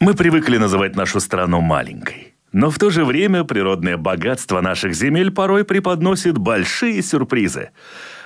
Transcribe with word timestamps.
Мы 0.00 0.14
привыкли 0.14 0.58
называть 0.58 0.94
нашу 0.94 1.18
страну 1.18 1.60
маленькой. 1.60 2.34
Но 2.52 2.70
в 2.70 2.78
то 2.78 2.88
же 2.88 3.04
время 3.04 3.42
природное 3.42 3.96
богатство 3.96 4.60
наших 4.60 4.94
земель 4.94 5.32
порой 5.32 5.64
преподносит 5.64 6.38
большие 6.38 7.02
сюрпризы. 7.02 7.70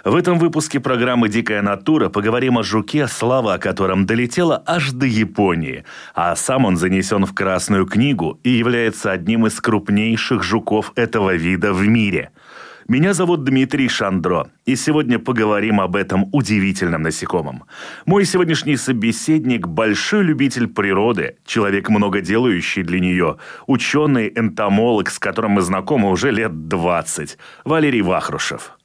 В 0.04 0.14
этом 0.14 0.38
выпуске 0.38 0.80
программы 0.80 1.30
«Дикая 1.30 1.62
натура» 1.62 2.10
поговорим 2.10 2.58
о 2.58 2.62
жуке, 2.62 3.08
слава 3.08 3.54
о 3.54 3.58
котором 3.58 4.04
долетела 4.04 4.62
аж 4.66 4.90
до 4.90 5.06
Японии, 5.06 5.84
а 6.14 6.36
сам 6.36 6.66
он 6.66 6.76
занесен 6.76 7.24
в 7.24 7.32
Красную 7.32 7.86
книгу 7.86 8.38
и 8.42 8.50
является 8.50 9.10
одним 9.10 9.46
из 9.46 9.58
крупнейших 9.58 10.42
жуков 10.42 10.92
этого 10.94 11.34
вида 11.34 11.72
в 11.72 11.86
мире– 11.88 12.32
меня 12.88 13.12
зовут 13.14 13.44
Дмитрий 13.44 13.88
Шандро, 13.88 14.48
и 14.64 14.76
сегодня 14.76 15.18
поговорим 15.18 15.80
об 15.80 15.94
этом 15.94 16.28
удивительном 16.32 17.02
насекомом. 17.02 17.64
Мой 18.06 18.24
сегодняшний 18.24 18.76
собеседник– 18.76 19.66
большой 19.68 20.24
любитель 20.24 20.66
природы, 20.66 21.36
человек, 21.44 21.88
много 21.88 22.20
делающий 22.20 22.82
для 22.82 22.98
нее, 22.98 23.36
ученый-энтомолог, 23.66 25.10
с 25.10 25.18
которым 25.18 25.52
мы 25.52 25.60
знакомы 25.60 26.10
уже 26.10 26.30
лет 26.30 26.68
20, 26.68 27.38
Валерий 27.64 28.02
Вахрушев. 28.02 28.78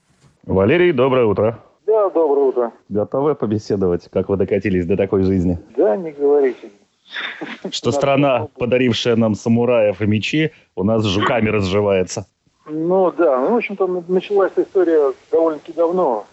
Валерий, 0.45 0.91
доброе 0.91 1.25
утро. 1.25 1.59
Да, 1.87 2.09
доброе 2.09 2.47
утро. 2.47 2.73
Готовы 2.89 3.35
побеседовать, 3.35 4.09
как 4.11 4.29
вы 4.29 4.37
докатились 4.37 4.85
до 4.85 4.95
такой 4.95 5.23
жизни? 5.23 5.59
Да, 5.75 5.97
не 5.97 6.11
говорите. 6.11 6.69
Что 7.71 7.91
страна, 7.91 8.47
подарившая 8.59 9.15
нам 9.15 9.33
самураев 9.33 10.01
и 10.01 10.05
мечи, 10.05 10.51
у 10.75 10.83
нас 10.83 11.03
с 11.03 11.07
жуками 11.07 11.49
разживается. 11.49 12.27
Ну 12.69 13.11
да, 13.11 13.39
ну, 13.39 13.53
в 13.53 13.57
общем-то, 13.57 13.87
началась 14.09 14.51
история 14.57 15.13
довольно-таки 15.31 15.71
давно, 15.71 16.27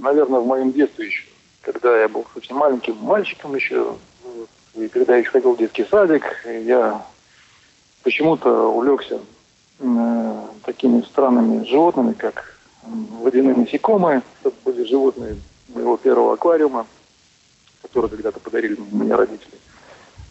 наверное, 0.00 0.38
в 0.38 0.46
моем 0.46 0.72
детстве 0.72 1.06
еще, 1.06 1.24
когда 1.60 2.00
я 2.00 2.08
был 2.08 2.24
очень 2.36 2.54
маленьким 2.54 2.96
мальчиком 2.98 3.56
еще, 3.56 3.96
и 4.74 4.86
когда 4.88 5.16
я 5.16 5.24
ходил 5.24 5.54
в 5.54 5.58
детский 5.58 5.84
садик, 5.84 6.24
я 6.46 7.04
почему-то 8.04 8.68
увлекся 8.68 9.20
э, 9.80 10.34
такими 10.64 11.02
странными 11.02 11.64
животными, 11.64 12.12
как 12.12 12.58
водяные 12.84 13.56
насекомые. 13.56 14.22
Это 14.44 14.54
были 14.64 14.84
животные 14.84 15.36
моего 15.68 15.96
первого 15.96 16.34
аквариума, 16.34 16.86
которые 17.82 18.10
когда-то 18.10 18.40
подарили 18.40 18.78
мне 18.90 19.14
родители. 19.14 19.58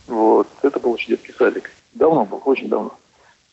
Вот. 0.08 0.48
Это 0.62 0.80
был 0.80 0.92
очень 0.92 1.10
детский 1.10 1.34
садик. 1.34 1.72
Давно 1.94 2.26
был, 2.26 2.42
очень 2.46 2.70
давно. 2.70 2.98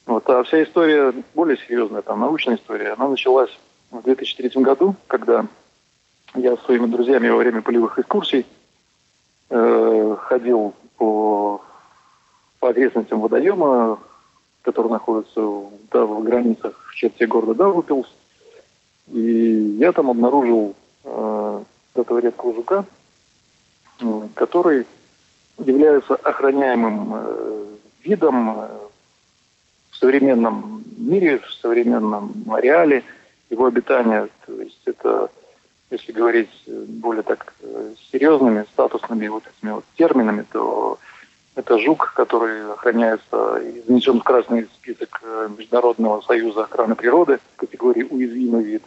Вот, 0.08 0.26
а 0.30 0.42
вся 0.42 0.62
история 0.62 1.12
более 1.34 1.58
серьезная, 1.58 2.00
там, 2.00 2.20
научная 2.20 2.56
история, 2.56 2.94
она 2.94 3.08
началась 3.08 3.50
в 3.90 4.02
2003 4.02 4.62
году, 4.62 4.96
когда 5.06 5.44
я 6.34 6.56
с 6.56 6.62
своими 6.62 6.86
друзьями 6.86 7.28
во 7.28 7.36
время 7.36 7.60
полевых 7.60 7.98
экскурсий 7.98 8.46
э, 9.50 10.16
ходил 10.18 10.72
по, 10.96 11.60
по 12.58 12.70
окрестностям 12.70 13.20
водоема, 13.20 13.98
который 14.62 14.90
находится 14.90 15.42
да, 15.92 16.06
в 16.06 16.24
границах 16.24 16.86
в 16.90 16.94
черте 16.94 17.26
города 17.26 17.52
Даугавпилс. 17.52 18.08
И 19.08 19.76
я 19.78 19.92
там 19.92 20.08
обнаружил 20.08 20.74
э, 21.04 21.62
этого 21.94 22.18
редкого 22.20 22.54
жука, 22.54 22.86
э, 24.00 24.22
который 24.32 24.86
является 25.58 26.14
охраняемым 26.14 27.12
э, 27.14 27.66
видом 28.04 28.60
э, 28.60 28.68
в 29.98 30.00
современном 30.00 30.84
мире, 30.97 31.41
в 31.41 31.53
современном 31.60 32.44
ареале 32.53 33.03
его 33.50 33.66
обитания. 33.66 34.28
То 34.47 34.53
есть 34.62 34.81
это, 34.84 35.28
если 35.91 36.12
говорить 36.12 36.50
более 36.66 37.25
так 37.25 37.53
э, 37.62 37.94
серьезными, 38.12 38.64
статусными 38.72 39.26
вот 39.26 39.42
этими 39.47 39.72
вот 39.72 39.84
терминами, 39.97 40.44
то 40.53 40.98
это 41.56 41.78
жук, 41.78 42.12
который 42.14 42.70
охраняется 42.72 43.56
и 43.56 43.82
занесен 43.88 44.20
в 44.20 44.22
красный 44.22 44.69
список 44.76 45.20
э, 45.25 45.48
Международного 45.59 46.20
союза 46.20 46.62
охраны 46.62 46.94
природы 46.94 47.41
категории 47.56 48.06
уязвимый 48.09 48.62
вид. 48.62 48.84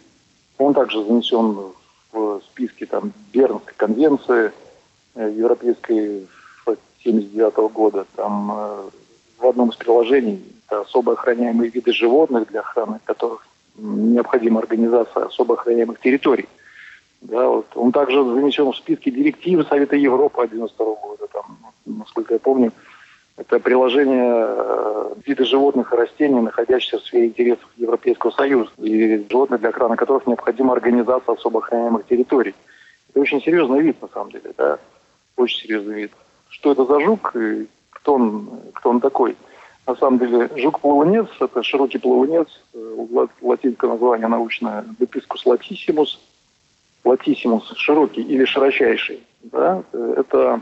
Он 0.57 0.73
также 0.73 1.03
занесен 1.03 1.73
в 2.13 2.41
списке 2.51 2.85
там, 2.85 3.11
Бернской 3.33 3.73
конвенции 3.75 4.53
э, 5.15 5.33
Европейской 5.35 6.25
1979 6.63 7.73
года. 7.73 8.05
Там 8.15 8.91
в 9.41 9.47
одном 9.47 9.69
из 9.69 9.75
приложений 9.75 10.43
это 10.67 10.81
особо 10.81 11.13
охраняемые 11.13 11.69
виды 11.69 11.91
животных, 11.91 12.47
для 12.49 12.61
охраны 12.61 12.99
которых 13.03 13.45
необходима 13.77 14.59
организация 14.59 15.25
особо 15.25 15.55
охраняемых 15.55 15.99
территорий. 15.99 16.47
Да, 17.21 17.47
вот. 17.47 17.67
Он 17.75 17.91
также 17.91 18.23
занесен 18.23 18.71
в 18.71 18.77
списке 18.77 19.11
директивы 19.11 19.63
Совета 19.65 19.95
Европы 19.95 20.47
92 20.47 20.85
года. 20.95 21.27
Там, 21.31 21.57
насколько 21.85 22.33
я 22.33 22.39
помню, 22.39 22.71
это 23.37 23.59
приложение 23.59 24.45
э, 24.47 25.13
виды 25.25 25.45
животных 25.45 25.93
и 25.93 25.95
растений, 25.95 26.41
находящихся 26.41 26.99
в 26.99 27.03
сфере 27.03 27.27
интересов 27.27 27.69
Европейского 27.77 28.31
Союза, 28.31 28.71
и 28.77 29.25
животных, 29.29 29.61
для 29.61 29.69
охраны 29.69 29.95
которых 29.95 30.27
необходима 30.27 30.73
организация 30.73 31.35
особо 31.35 31.59
охраняемых 31.59 32.05
территорий. 32.07 32.55
Это 33.09 33.19
очень 33.19 33.41
серьезный 33.41 33.81
вид, 33.81 34.01
на 34.01 34.07
самом 34.09 34.31
деле, 34.31 34.51
да, 34.57 34.79
очень 35.37 35.61
серьезный 35.61 36.01
вид. 36.01 36.11
Что 36.49 36.71
это 36.71 36.85
за 36.85 36.99
жук 36.99 37.35
кто 38.01 38.15
он, 38.15 38.49
кто 38.73 38.89
он 38.89 38.99
такой? 38.99 39.35
На 39.87 39.95
самом 39.95 40.19
деле, 40.19 40.49
жук-плавунец– 40.55 41.27
это 41.39 41.63
широкий 41.63 41.97
плавунец, 41.97 42.47
э, 42.73 43.07
латинское 43.41 43.89
название 43.89 44.27
научное 44.27 44.85
Депискус 44.99 45.45
латиссимус. 45.45 46.19
Латиссимус– 47.03 47.73
широкий 47.77 48.21
или 48.21 48.45
широчайший. 48.45 49.23
Да? 49.43 49.83
Это 49.91 50.61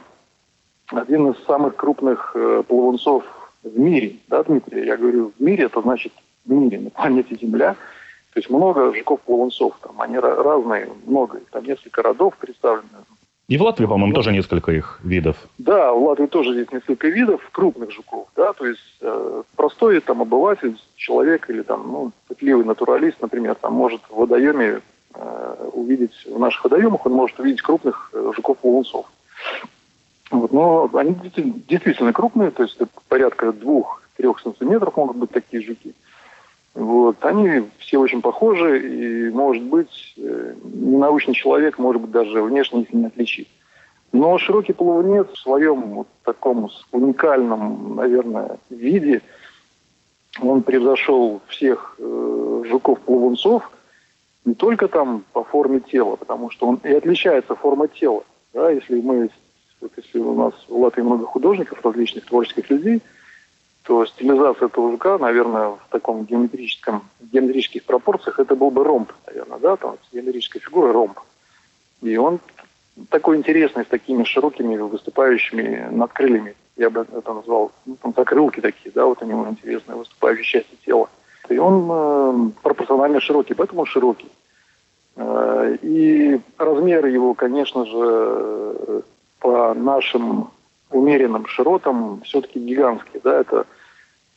один 0.88 1.32
из 1.32 1.44
самых 1.46 1.76
крупных 1.76 2.32
э, 2.36 2.64
плавунцов 2.68 3.24
в 3.64 3.78
мире. 3.78 4.18
Да, 4.28 4.44
Дмитрий? 4.44 4.86
Я 4.86 4.98
говорю, 4.98 5.34
в 5.38 5.44
мире– 5.44 5.64
это 5.66 5.82
значит 5.82 6.14
в 6.46 6.52
мире, 6.52 6.80
на 6.80 6.90
планете 6.90 7.36
Земля. 7.36 7.76
То 8.34 8.40
есть 8.40 8.50
много 8.50 8.94
жуков-плавунцов, 8.94 9.74
там 9.82 10.00
они 10.02 10.18
разные, 10.18 10.90
много, 11.06 11.42
там 11.52 11.66
несколько 11.66 12.02
родов 12.04 12.38
представлены, 12.38 12.88
и 13.50 13.58
в 13.58 13.64
Латвии, 13.64 13.88
по-моему, 13.88 14.14
тоже 14.14 14.32
несколько 14.32 14.72
их 14.72 15.00
видов. 15.04 15.36
Да, 15.58 15.92
в 15.92 16.04
Латвии 16.04 16.28
тоже 16.28 16.52
есть 16.52 16.72
несколько 16.72 17.08
видов 17.08 17.42
крупных 17.52 17.92
жуков, 17.92 18.28
да, 18.36 18.54
то 18.54 18.68
есть 18.68 18.80
э, 19.02 19.44
простой 19.56 20.00
там 20.02 20.22
обыватель, 20.22 20.78
человек 20.96 21.50
или 21.50 21.64
там, 21.64 21.92
ну, 21.92 22.12
пытливый 22.28 22.64
натуралист, 22.64 23.20
например, 23.22 23.56
там 23.56 23.74
может 23.74 24.02
в 24.08 24.16
водоеме 24.18 24.82
э, 25.16 25.70
увидеть, 25.74 26.14
в 26.28 26.40
наших 26.40 26.64
водоемах 26.64 27.04
он 27.08 27.14
может 27.14 27.40
увидеть 27.40 27.64
крупных 27.64 28.12
э, 28.14 28.32
жуков-плавунцов. 28.36 29.08
Вот, 30.30 30.54
но 30.54 30.88
они 30.94 31.16
действительно 31.68 32.14
крупные, 32.14 32.52
то 32.52 32.62
есть 32.62 32.78
порядка 33.08 33.52
двух-трех 33.52 34.40
сантиметров 34.42 34.96
могут 34.96 35.18
быть 35.18 35.32
такие 35.32 35.64
жуки. 35.64 35.96
Вот. 36.76 37.18
Они 37.26 37.64
все 37.90 37.98
очень 37.98 38.22
похожи, 38.22 38.88
и, 38.88 39.30
может 39.32 39.64
быть, 39.64 40.14
э, 40.18 40.54
ненаучный 40.64 41.34
человек, 41.34 41.80
может 41.80 42.04
быть, 42.04 42.12
даже 42.12 42.44
внешне 42.44 42.84
их 42.84 42.94
не 42.94 43.08
отличит. 43.08 43.48
Но 44.12 44.38
широкий 44.38 44.74
плавунец 44.74 45.28
в 45.30 45.40
своем 45.40 45.82
вот 45.96 46.08
таком 46.24 46.70
уникальном, 46.92 47.96
наверное, 47.96 48.60
виде, 48.70 49.24
он 50.40 50.62
превзошел 50.62 51.42
всех 51.48 51.96
э, 51.98 52.64
жуков-плавунцов 52.70 53.72
не 54.46 54.54
только 54.54 54.88
там 54.88 55.24
по 55.34 55.44
форме 55.44 55.80
тела, 55.80 56.16
потому 56.16 56.52
что 56.52 56.68
он 56.68 56.80
и 56.84 56.94
отличается 56.94 57.56
форма 57.56 57.88
тела. 57.88 58.24
Да, 58.54 58.70
если 58.70 59.02
мы, 59.02 59.32
вот 59.82 59.92
если 59.98 60.20
у 60.20 60.36
нас 60.36 60.54
в 60.68 60.78
Латвии 60.78 61.02
много 61.02 61.26
художников, 61.26 61.84
различных 61.84 62.26
творческих 62.26 62.70
людей– 62.70 63.02
то 63.90 64.06
стилизация 64.06 64.68
этого 64.68 64.92
жука, 64.92 65.18
наверное, 65.18 65.70
в 65.70 65.80
таком 65.90 66.24
геометрическом, 66.24 67.02
геометрических 67.22 67.84
пропорциях, 67.84 68.40
это 68.40 68.56
был 68.56 68.70
бы 68.70 68.84
ромб, 68.84 69.12
наверное, 69.26 69.58
да, 69.58 69.78
там 69.78 69.98
геометрическая 70.14 70.62
фигура 70.62 70.94
ромб. 70.94 71.18
И 72.04 72.16
он 72.16 72.40
такой 73.10 73.38
интересный, 73.38 73.86
с 73.86 73.88
такими 73.88 74.26
широкими 74.26 74.78
выступающими 74.78 75.88
надкрыльями. 75.90 76.56
Я 76.78 76.92
бы 76.92 77.08
это 77.12 77.34
назвал, 77.34 77.72
ну, 77.88 77.98
там 78.00 78.14
закрылки 78.16 78.60
такие, 78.60 78.92
да, 78.92 79.08
вот 79.08 79.24
у 79.24 79.26
него 79.26 79.48
интересные 79.50 79.96
выступающие 79.96 80.62
части 80.62 80.78
тела. 80.86 81.10
И 81.50 81.58
он 81.58 81.90
э, 81.90 82.52
пропорционально 82.62 83.20
широкий, 83.20 83.56
поэтому 83.56 83.88
широкий. 83.88 84.30
Э, 85.16 85.76
и 85.82 86.40
размеры 86.60 87.10
его, 87.10 87.34
конечно 87.34 87.88
же, 87.88 89.02
по 89.40 89.74
нашим 89.74 90.52
умеренным 90.92 91.48
широтам 91.48 92.22
все-таки 92.22 92.60
гигантские, 92.60 93.22
да, 93.24 93.40
это 93.40 93.66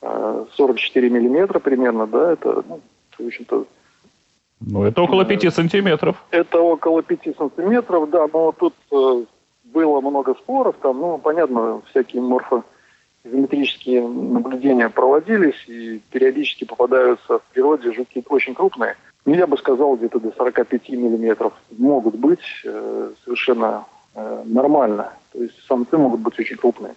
44 0.03 1.11
миллиметра 1.11 1.59
примерно, 1.59 2.07
да, 2.07 2.33
это, 2.33 2.65
ну, 2.69 2.81
в 3.19 3.27
общем-то, 3.27 3.67
ну, 4.65 4.85
это 4.85 5.03
около 5.03 5.25
5 5.25 5.53
сантиметров. 5.53 6.17
Это 6.31 6.61
около 6.61 7.03
5 7.03 7.37
сантиметров, 7.37 8.11
да, 8.11 8.29
но 8.33 8.53
тут 8.53 8.75
э, 8.93 9.25
было 9.65 10.01
много 10.01 10.35
споров, 10.35 10.77
там, 10.81 11.01
ну, 11.01 11.19
понятно, 11.19 11.83
всякие 11.91 12.23
морфогеометрические 12.23 14.07
наблюдения 14.07 14.89
проводились, 14.89 15.65
и 15.67 16.01
периодически 16.11 16.65
попадаются 16.65 17.39
в 17.39 17.43
природе 17.53 17.93
жуки 17.93 18.23
очень 18.29 18.55
крупные. 18.55 18.97
Ну, 19.25 19.35
я 19.35 19.47
бы 19.47 19.57
сказал, 19.57 19.97
где-то 19.97 20.21
до 20.21 20.33
45 20.33 20.89
миллиметров 20.91 21.53
могут 21.77 22.17
быть 22.17 22.41
э, 22.65 23.11
совершенно 23.25 23.85
э, 24.15 24.43
нормально. 24.45 25.13
То 25.33 25.43
есть 25.43 25.55
самцы 25.67 25.97
могут 25.97 26.21
быть 26.21 26.39
очень 26.39 26.57
крупные. 26.57 26.95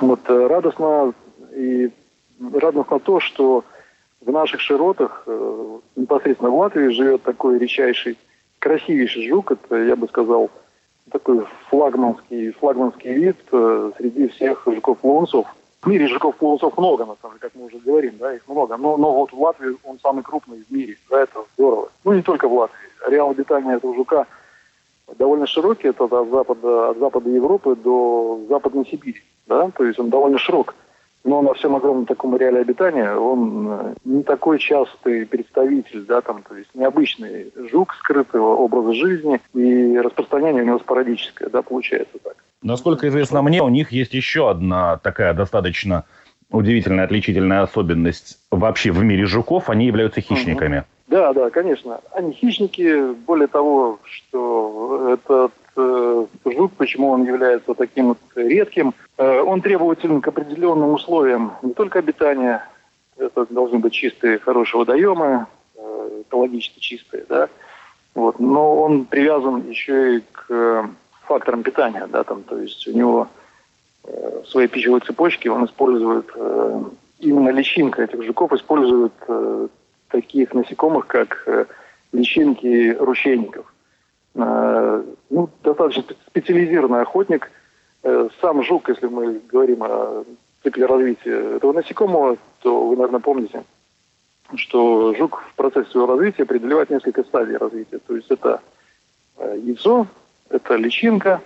Вот 0.00 0.20
э, 0.28 0.46
радостно 0.46 1.12
и 1.54 1.90
радостно 2.52 2.98
то, 2.98 3.20
что 3.20 3.64
в 4.20 4.30
наших 4.30 4.60
широтах, 4.60 5.22
э, 5.26 5.78
непосредственно 5.96 6.50
в 6.50 6.58
Латвии, 6.58 6.88
живет 6.88 7.22
такой 7.22 7.58
редчайший, 7.58 8.18
красивейший 8.58 9.28
жук. 9.28 9.52
Это, 9.52 9.76
я 9.76 9.96
бы 9.96 10.08
сказал, 10.08 10.50
такой 11.10 11.46
флагманский, 11.68 12.52
флагманский 12.52 13.12
вид 13.12 13.36
э, 13.52 13.92
среди 13.96 14.28
всех 14.28 14.62
жуков-плунцов. 14.66 15.46
В 15.82 15.86
мире 15.86 16.08
жуков-плунцов 16.08 16.76
много, 16.76 17.06
на 17.06 17.16
самом 17.22 17.38
деле, 17.38 17.40
как 17.40 17.52
мы 17.54 17.66
уже 17.66 17.78
говорим, 17.78 18.18
да, 18.18 18.34
их 18.34 18.46
много. 18.46 18.76
Но, 18.76 18.98
но 18.98 19.14
вот 19.14 19.32
в 19.32 19.40
Латвии 19.40 19.76
он 19.84 19.98
самый 20.00 20.22
крупный 20.22 20.62
в 20.68 20.70
мире, 20.70 20.96
да, 21.08 21.22
это 21.22 21.44
здорово. 21.54 21.90
Ну, 22.04 22.12
не 22.12 22.22
только 22.22 22.48
в 22.48 22.52
Латвии. 22.52 22.76
Ареал 23.06 23.30
обитания 23.30 23.72
этого 23.72 23.94
жука 23.94 24.26
довольно 25.16 25.46
широкий, 25.46 25.88
это 25.88 26.04
от 26.04 26.30
запада, 26.30 26.90
от 26.90 26.98
запада 26.98 27.30
Европы 27.30 27.74
до 27.74 28.40
Западной 28.48 28.86
Сибири, 28.86 29.22
да, 29.46 29.70
то 29.70 29.84
есть 29.84 29.98
он 29.98 30.10
довольно 30.10 30.38
широк 30.38 30.74
но 31.24 31.42
на 31.42 31.54
всем 31.54 31.76
огромном 31.76 32.06
таком 32.06 32.36
реале 32.36 32.60
обитания 32.60 33.14
он 33.14 33.68
э, 33.68 33.94
не 34.04 34.22
такой 34.22 34.58
частый 34.58 35.26
представитель, 35.26 36.04
да, 36.06 36.20
там, 36.20 36.42
то 36.42 36.56
есть 36.56 36.70
необычный 36.74 37.52
жук 37.70 37.94
скрытого 37.94 38.56
образа 38.56 38.94
жизни, 38.94 39.40
и 39.54 39.98
распространение 39.98 40.62
у 40.62 40.66
него 40.66 40.78
спорадическое, 40.78 41.48
да, 41.50 41.62
получается 41.62 42.18
так. 42.22 42.36
Насколько 42.62 43.08
известно 43.08 43.42
мне, 43.42 43.62
у 43.62 43.68
них 43.68 43.92
есть 43.92 44.14
еще 44.14 44.50
одна 44.50 44.98
такая 44.98 45.34
достаточно 45.34 46.04
удивительная 46.50 47.04
отличительная 47.04 47.62
особенность 47.62 48.38
вообще 48.50 48.90
в 48.90 49.02
мире 49.02 49.24
жуков, 49.24 49.70
они 49.70 49.86
являются 49.86 50.20
хищниками. 50.20 50.78
Угу. 50.78 50.84
Да, 51.08 51.32
да, 51.32 51.50
конечно. 51.50 52.00
Они 52.12 52.32
хищники. 52.32 53.12
Более 53.26 53.48
того, 53.48 53.98
что 54.04 55.10
этот 55.12 55.52
э, 55.52 55.59
жук, 55.76 56.72
почему 56.76 57.10
он 57.10 57.24
является 57.24 57.74
таким 57.74 58.08
вот 58.08 58.18
редким, 58.34 58.94
э, 59.16 59.40
он 59.40 59.60
требователен 59.60 60.20
к 60.20 60.28
определенным 60.28 60.90
условиям 60.90 61.52
не 61.62 61.72
только 61.72 61.98
обитания, 61.98 62.66
это 63.16 63.46
должны 63.50 63.78
быть 63.78 63.92
чистые, 63.92 64.38
хорошие 64.38 64.78
водоемы, 64.78 65.46
э, 65.76 66.22
экологически 66.26 66.80
чистые, 66.80 67.24
да, 67.28 67.48
вот, 68.14 68.40
но 68.40 68.82
он 68.82 69.04
привязан 69.04 69.68
еще 69.68 70.16
и 70.16 70.20
к 70.32 70.46
э, 70.48 70.84
факторам 71.26 71.62
питания, 71.62 72.06
да, 72.06 72.24
там, 72.24 72.42
то 72.42 72.58
есть 72.58 72.86
у 72.88 72.92
него 72.92 73.28
э, 74.04 74.42
в 74.44 74.48
своей 74.48 74.68
пищевой 74.68 75.00
цепочке 75.00 75.50
он 75.50 75.64
использует 75.64 76.26
э, 76.34 76.82
именно 77.20 77.50
личинка 77.50 78.02
этих 78.02 78.22
жуков 78.24 78.52
использует 78.52 79.12
э, 79.28 79.68
таких 80.08 80.52
насекомых, 80.54 81.06
как 81.06 81.42
э, 81.46 81.66
личинки 82.12 82.96
ручейников. 82.98 83.72
Э, 84.34 84.40
ну, 85.30 85.48
достаточно 85.62 86.04
специализированный 86.26 87.02
охотник. 87.02 87.50
Э, 88.02 88.28
сам 88.40 88.62
жук, 88.62 88.88
если 88.88 89.06
мы 89.06 89.40
говорим 89.50 89.82
о 89.82 90.24
цикле 90.62 90.86
развития 90.86 91.56
этого 91.56 91.72
насекомого, 91.72 92.36
то 92.62 92.86
вы, 92.86 92.96
наверное, 92.96 93.20
помните, 93.20 93.64
что 94.56 95.14
жук 95.14 95.44
в 95.52 95.54
процессе 95.54 95.90
своего 95.90 96.14
развития 96.14 96.44
преодолевает 96.44 96.90
несколько 96.90 97.22
стадий 97.24 97.56
развития. 97.56 97.98
То 98.06 98.16
есть 98.16 98.30
это 98.30 98.60
яйцо, 99.38 100.06
это 100.48 100.74
личинка, 100.74 101.40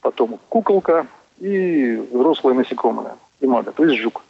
потом 0.00 0.38
куколка 0.48 1.06
и 1.40 1.96
взрослое 2.12 2.54
насекомое, 2.54 3.16
имага, 3.40 3.72
то 3.72 3.84
есть 3.84 4.00
жук. 4.00 4.22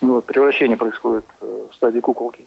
Вот, 0.00 0.24
превращение 0.24 0.76
происходит 0.76 1.24
в 1.40 1.74
стадии 1.74 2.00
куколки. 2.00 2.46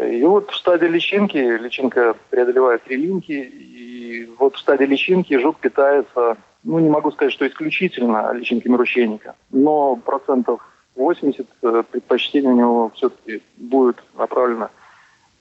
И 0.00 0.22
вот 0.24 0.50
в 0.50 0.56
стадии 0.56 0.86
личинки, 0.86 1.36
личинка 1.36 2.16
преодолевает 2.30 2.82
три 2.82 2.96
линьки, 2.96 3.32
и 3.32 3.93
вот 4.38 4.56
в 4.56 4.58
стадии 4.58 4.84
личинки 4.84 5.38
жук 5.38 5.58
питается, 5.58 6.36
ну 6.62 6.78
не 6.78 6.88
могу 6.88 7.10
сказать, 7.10 7.32
что 7.32 7.46
исключительно 7.46 8.32
личинками 8.32 8.76
ручейника, 8.76 9.34
но 9.50 9.96
процентов 9.96 10.60
80 10.96 11.46
э, 11.62 11.82
предпочтений 11.90 12.48
у 12.48 12.56
него 12.56 12.92
все-таки 12.94 13.42
будет 13.56 13.96
направлено 14.16 14.70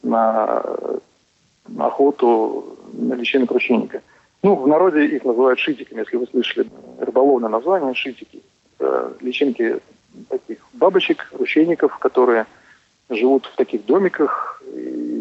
на 0.02 0.64
охоту 1.78 2.78
на 2.94 3.14
личинок 3.14 3.52
ручейника. 3.52 4.02
Ну, 4.42 4.56
в 4.56 4.68
народе 4.68 5.06
их 5.06 5.24
называют 5.24 5.60
шитиками, 5.60 6.00
если 6.00 6.18
вы 6.18 6.28
слышали 6.28 6.68
рыболовное 7.00 7.50
название, 7.50 7.94
шитики. 7.94 8.42
Это 8.78 9.14
личинки 9.22 9.80
таких 10.30 10.58
бабочек, 10.74 11.30
ручейников, 11.32 11.98
которые 11.98 12.46
живут 13.10 13.46
в 13.46 13.56
таких 13.56 13.86
домиках. 13.86 14.62
И 14.74 15.13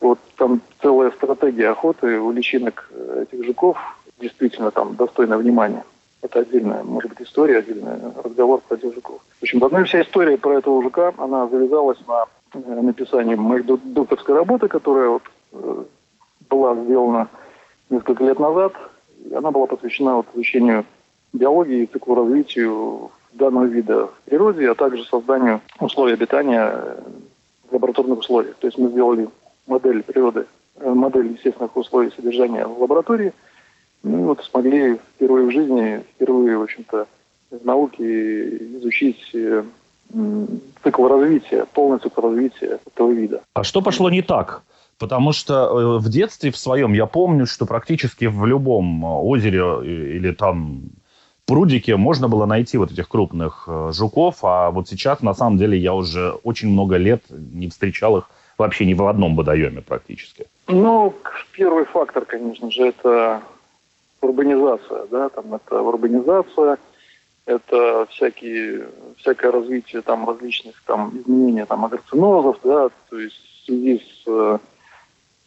вот 0.00 0.18
там 0.36 0.60
целая 0.82 1.10
стратегия 1.10 1.70
охоты 1.70 2.18
у 2.18 2.30
личинок 2.32 2.90
этих 3.22 3.44
жуков 3.44 3.78
действительно 4.18 4.70
там 4.70 4.96
достойно 4.96 5.38
внимания. 5.38 5.84
Это 6.22 6.40
отдельная, 6.40 6.82
может 6.82 7.10
быть, 7.10 7.26
история, 7.26 7.58
отдельный 7.58 7.92
разговор 8.22 8.60
про 8.66 8.76
этих 8.76 8.94
жуков. 8.94 9.20
В 9.38 9.42
общем, 9.42 9.62
одна 9.62 9.84
вся 9.84 10.02
история 10.02 10.36
про 10.38 10.58
этого 10.58 10.82
жука, 10.82 11.12
она 11.18 11.46
завязалась 11.48 11.98
на 12.08 12.24
э, 12.54 12.80
написании 12.80 13.34
моей 13.34 13.62
докторской 13.62 14.34
работы, 14.34 14.66
которая 14.68 15.10
вот, 15.10 15.22
э, 15.52 15.84
была 16.48 16.74
сделана 16.74 17.28
несколько 17.90 18.24
лет 18.24 18.38
назад. 18.38 18.72
Она 19.34 19.50
была 19.50 19.66
посвящена 19.66 20.16
вот, 20.16 20.26
изучению 20.34 20.84
биологии 21.32 21.82
и 21.82 21.86
циклу 21.86 22.14
развитию 22.14 23.10
данного 23.32 23.64
вида 23.64 24.06
в 24.06 24.12
природе, 24.24 24.70
а 24.70 24.74
также 24.74 25.04
созданию 25.04 25.60
условий 25.78 26.14
обитания 26.14 26.96
в 27.68 27.74
лабораторных 27.74 28.20
условиях. 28.20 28.56
То 28.56 28.66
есть 28.66 28.78
мы 28.78 28.88
сделали 28.88 29.28
модель 29.66 30.02
природы, 30.02 30.46
э, 30.76 30.90
модель 30.90 31.32
естественных 31.32 31.76
условий 31.76 32.10
содержания 32.10 32.66
в 32.66 32.80
лаборатории, 32.80 33.32
ну 34.02 34.24
вот 34.24 34.44
смогли 34.44 34.98
впервые 35.14 35.46
в 35.46 35.50
жизни, 35.50 36.02
впервые, 36.14 36.58
в 36.58 36.62
общем-то, 36.62 37.06
в 37.50 37.64
науке 37.64 38.56
изучить 38.78 39.34
э, 39.34 39.64
цикл 40.82 41.08
развития, 41.08 41.66
полный 41.72 41.98
цикл 41.98 42.20
развития 42.20 42.78
этого 42.86 43.10
вида. 43.10 43.42
А 43.54 43.64
что 43.64 43.82
пошло 43.82 44.10
не 44.10 44.22
так? 44.22 44.62
Потому 44.98 45.32
что 45.32 45.54
э, 45.54 45.98
в 45.98 46.08
детстве 46.08 46.50
в 46.50 46.56
своем 46.56 46.92
я 46.92 47.06
помню, 47.06 47.46
что 47.46 47.66
практически 47.66 48.26
в 48.26 48.46
любом 48.46 49.04
озере 49.04 49.62
или 49.84 50.32
там 50.32 50.82
прудике 51.46 51.96
можно 51.96 52.28
было 52.28 52.46
найти 52.46 52.76
вот 52.76 52.90
этих 52.90 53.08
крупных 53.08 53.68
жуков, 53.92 54.38
а 54.42 54.70
вот 54.70 54.88
сейчас, 54.88 55.22
на 55.22 55.32
самом 55.32 55.58
деле, 55.58 55.78
я 55.78 55.94
уже 55.94 56.30
очень 56.42 56.68
много 56.68 56.96
лет 56.96 57.22
не 57.30 57.68
встречал 57.68 58.18
их 58.18 58.28
вообще 58.58 58.86
ни 58.86 58.94
в 58.94 59.06
одном 59.06 59.36
водоеме 59.36 59.82
практически. 59.82 60.46
Ну, 60.68 61.14
первый 61.52 61.84
фактор, 61.84 62.24
конечно 62.24 62.70
же, 62.70 62.88
это 62.88 63.42
урбанизация, 64.20 65.06
да, 65.10 65.28
там 65.28 65.54
это 65.54 65.80
урбанизация, 65.80 66.78
это 67.44 68.06
всякие, 68.10 68.88
всякое 69.18 69.52
развитие 69.52 70.02
там 70.02 70.28
различных 70.28 70.82
там 70.84 71.16
изменений 71.16 71.64
там 71.64 71.84
агроцинозов, 71.84 72.58
да, 72.64 72.88
то 73.08 73.18
есть 73.18 73.36
в 73.36 73.66
связи 73.66 73.98
с 73.98 74.22
э, 74.26 74.58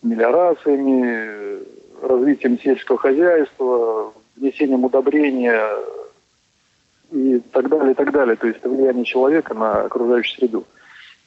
мелиорациями, 0.02 1.60
развитием 2.02 2.60
сельского 2.60 2.98
хозяйства, 2.98 4.14
внесением 4.36 4.86
удобрения 4.86 5.62
и 7.12 7.40
так 7.52 7.70
далее, 7.70 7.92
и 7.92 7.96
так 7.96 8.12
далее. 8.12 8.36
То 8.36 8.48
есть 8.48 8.64
влияние 8.64 9.06
человека 9.06 9.54
на 9.54 9.82
окружающую 9.82 10.38
среду. 10.38 10.66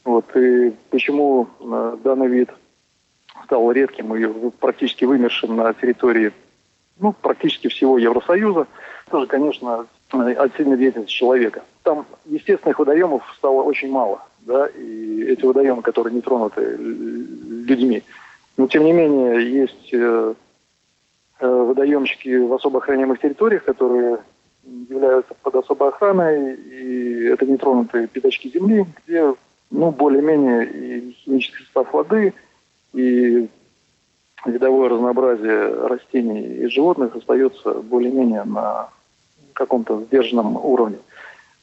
Вот. 0.05 0.25
И 0.37 0.73
почему 0.91 1.49
э, 1.61 1.97
данный 2.03 2.29
вид 2.29 2.51
стал 3.45 3.71
редким 3.71 4.15
и 4.15 4.51
практически 4.51 5.05
вымершим 5.05 5.57
на 5.57 5.73
территории 5.75 6.33
ну, 6.99 7.13
практически 7.13 7.69
всего 7.69 7.99
Евросоюза, 7.99 8.67
тоже, 9.11 9.27
конечно, 9.27 9.87
от 10.11 10.57
сильной 10.57 10.77
деятельности 10.77 11.13
человека. 11.13 11.63
Там 11.83 12.07
естественных 12.27 12.79
водоемов 12.79 13.23
стало 13.37 13.63
очень 13.63 13.91
мало, 13.91 14.23
да, 14.41 14.67
и 14.67 15.23
эти 15.25 15.45
водоемы, 15.45 15.83
которые 15.83 16.15
не 16.15 16.21
тронуты 16.21 16.77
людьми. 16.77 18.05
Но, 18.57 18.69
тем 18.69 18.85
не 18.85 18.93
менее, 18.93 19.51
есть 19.51 19.93
э, 19.93 20.35
Э, 21.43 21.49
водоемщики 21.49 22.37
в 22.37 22.55
особо 22.55 22.79
охраняемых 22.79 23.19
территориях, 23.19 23.65
которые 23.65 24.19
являются 24.63 25.35
под 25.43 25.57
особой 25.57 25.89
охраной, 25.89 26.55
и 26.55 27.25
это 27.25 27.45
нетронутые 27.45 28.07
пятачки 28.07 28.49
земли, 28.49 28.87
где 29.05 29.35
ну, 29.73 29.91
более-менее 29.91 30.67
и 30.67 31.13
химический 31.13 31.65
состав 31.65 31.93
воды, 31.93 32.35
и 32.93 33.49
видовое 34.45 34.91
разнообразие 34.91 35.87
растений 35.87 36.43
и 36.43 36.67
животных 36.67 37.17
остается 37.17 37.75
более-менее 37.75 38.45
на 38.45 38.91
каком-то 39.55 40.03
сдержанном 40.03 40.57
уровне. 40.57 40.99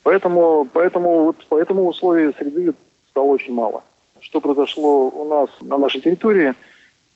Поэтому, 0.04 0.68
поэтому 0.72 1.26
вот 1.26 1.46
поэтому 1.50 1.88
условий 1.88 2.34
среды 2.38 2.74
стало 3.12 3.26
очень 3.26 3.54
мало. 3.54 3.84
Что 4.22 4.42
произошло 4.42 5.10
у 5.10 5.28
нас 5.30 5.50
на 5.62 5.78
нашей 5.78 6.02
территории, 6.02 6.56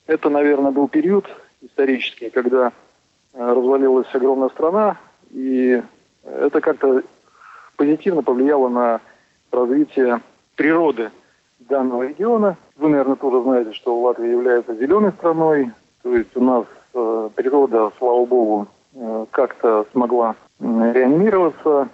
это, 0.05 0.29
наверное, 0.29 0.71
был 0.71 0.87
период 0.87 1.25
исторический, 1.61 2.29
когда 2.29 2.71
э, 3.33 3.39
развалилась 3.39 4.07
огромная 4.13 4.49
страна, 4.49 4.97
и 5.31 5.81
это 6.23 6.61
как-то 6.61 7.03
позитивно 7.77 8.21
повлияло 8.21 8.69
на 8.69 9.01
развитие 9.51 10.21
природы 10.55 11.11
данного 11.59 12.07
региона. 12.07 12.57
Вы, 12.77 12.89
наверное, 12.89 13.15
тоже 13.15 13.41
знаете, 13.43 13.73
что 13.73 13.99
Латвия 13.99 14.31
является 14.31 14.75
зеленой 14.75 15.11
страной, 15.11 15.71
то 16.01 16.15
есть 16.15 16.35
у 16.35 16.43
нас 16.43 16.65
э, 16.93 17.29
природа, 17.35 17.91
слава 17.97 18.25
богу, 18.25 18.67
э, 18.93 19.25
как-то 19.31 19.85
смогла 19.91 20.35
реанимироваться 20.59 21.89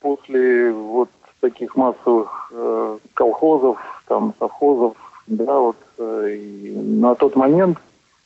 после 0.00 0.72
вот 0.72 1.08
таких 1.40 1.76
массовых 1.76 2.50
э, 2.52 2.98
колхозов, 3.14 3.78
там, 4.06 4.34
совхозов, 4.38 4.96
да, 5.26 5.58
вот, 5.58 5.76
э, 5.98 6.36
и 6.36 6.74
на 6.76 7.14
тот 7.14 7.36
момент, 7.36 7.78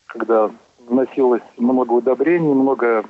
когда 0.06 0.50
вносилось 0.86 1.42
много 1.56 1.92
удобрений, 1.92 2.52
много 2.52 3.04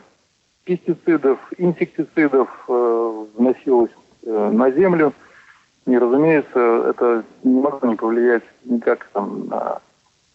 пестицидов, 0.65 1.39
инсектицидов 1.57 2.49
э, 2.69 3.25
вносилось 3.37 3.91
э, 4.25 4.51
на 4.53 4.71
землю, 4.71 5.13
и, 5.89 5.97
разумеется, 5.97 6.61
это 6.91 7.25
не 7.43 7.61
могло 7.61 7.89
не 7.89 7.97
повлиять 7.97 8.43
никак 8.65 9.09
там, 9.15 9.47
на 9.49 9.81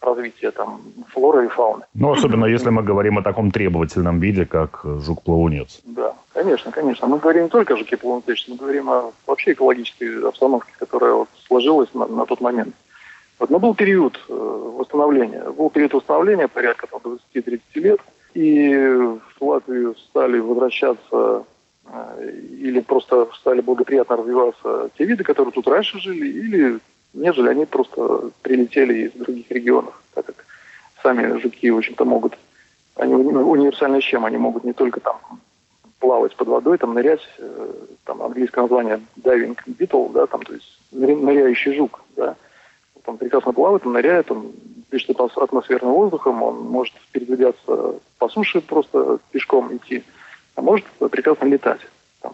развитие 0.00 0.50
там, 0.50 0.80
флоры 1.12 1.46
и 1.46 1.48
фауны. 1.48 1.84
Ну, 1.94 2.10
особенно 2.10 2.46
если 2.46 2.70
мы 2.70 2.82
говорим 2.82 3.18
о 3.18 3.22
таком 3.22 3.52
требовательном 3.52 4.18
виде, 4.18 4.46
как 4.46 4.80
жук-плавунец. 4.84 5.80
Да, 5.84 6.14
конечно, 6.32 6.72
конечно. 6.72 7.06
Мы 7.06 7.18
говорим 7.18 7.44
не 7.44 7.48
только 7.48 7.74
о 7.74 7.76
жуке-плавунце, 7.76 8.34
мы 8.48 8.56
говорим 8.56 8.90
о 8.90 9.12
вообще 9.26 9.52
экологической 9.52 10.26
обстановке, 10.26 10.72
которая 10.78 11.14
вот 11.14 11.28
сложилась 11.46 11.88
на, 11.94 12.06
на 12.06 12.26
тот 12.26 12.40
момент. 12.40 12.74
Вот, 13.38 13.48
но 13.48 13.60
был 13.60 13.74
период 13.74 14.20
э, 14.28 14.32
восстановления. 14.32 15.44
Был 15.50 15.70
период 15.70 15.94
восстановления 15.94 16.48
порядка 16.48 16.88
там, 16.88 17.00
20-30 17.34 17.60
лет. 17.74 18.00
И 18.34 18.74
в 18.74 19.44
Латвию 19.44 19.94
стали 19.96 20.40
возвращаться 20.40 21.44
или 22.60 22.80
просто 22.80 23.28
стали 23.34 23.60
благоприятно 23.60 24.16
развиваться 24.16 24.90
те 24.96 25.04
виды, 25.04 25.22
которые 25.22 25.52
тут 25.52 25.66
раньше 25.68 25.98
жили, 26.00 26.26
или 26.26 26.80
нежели 27.12 27.48
они 27.48 27.66
просто 27.66 28.30
прилетели 28.42 29.06
из 29.06 29.12
других 29.12 29.50
регионов, 29.50 30.00
так 30.14 30.26
как 30.26 30.44
сами 31.02 31.38
жуки, 31.40 31.70
в 31.70 31.78
общем-то, 31.78 32.04
могут, 32.04 32.38
они 32.96 33.14
универсальны 33.14 34.00
чем, 34.00 34.24
они 34.24 34.36
могут 34.36 34.64
не 34.64 34.72
только 34.72 35.00
там 35.00 35.18
плавать 36.00 36.34
под 36.36 36.48
водой, 36.48 36.78
там 36.78 36.94
нырять, 36.94 37.26
э, 37.38 37.72
там 38.04 38.22
английское 38.22 38.62
название 38.62 39.00
diving 39.16 39.56
beetle, 39.66 40.12
да, 40.12 40.26
там, 40.26 40.42
то 40.42 40.52
есть 40.52 40.78
ныряющий 40.92 41.74
жук, 41.76 42.02
да, 42.16 42.36
он 43.06 43.18
прекрасно 43.18 43.52
плавает, 43.52 43.86
он 43.86 43.92
ныряет, 43.92 44.30
он 44.30 44.52
дышит 44.90 45.18
атмосферным 45.18 45.92
воздухом, 45.92 46.42
он 46.42 46.60
может 46.66 46.94
передвигаться 47.12 47.94
по 48.18 48.28
суше 48.28 48.60
просто 48.60 49.18
пешком 49.30 49.76
идти, 49.76 50.04
а 50.54 50.62
может 50.62 50.86
прекрасно 51.10 51.46
летать. 51.46 51.80
Там, 52.20 52.32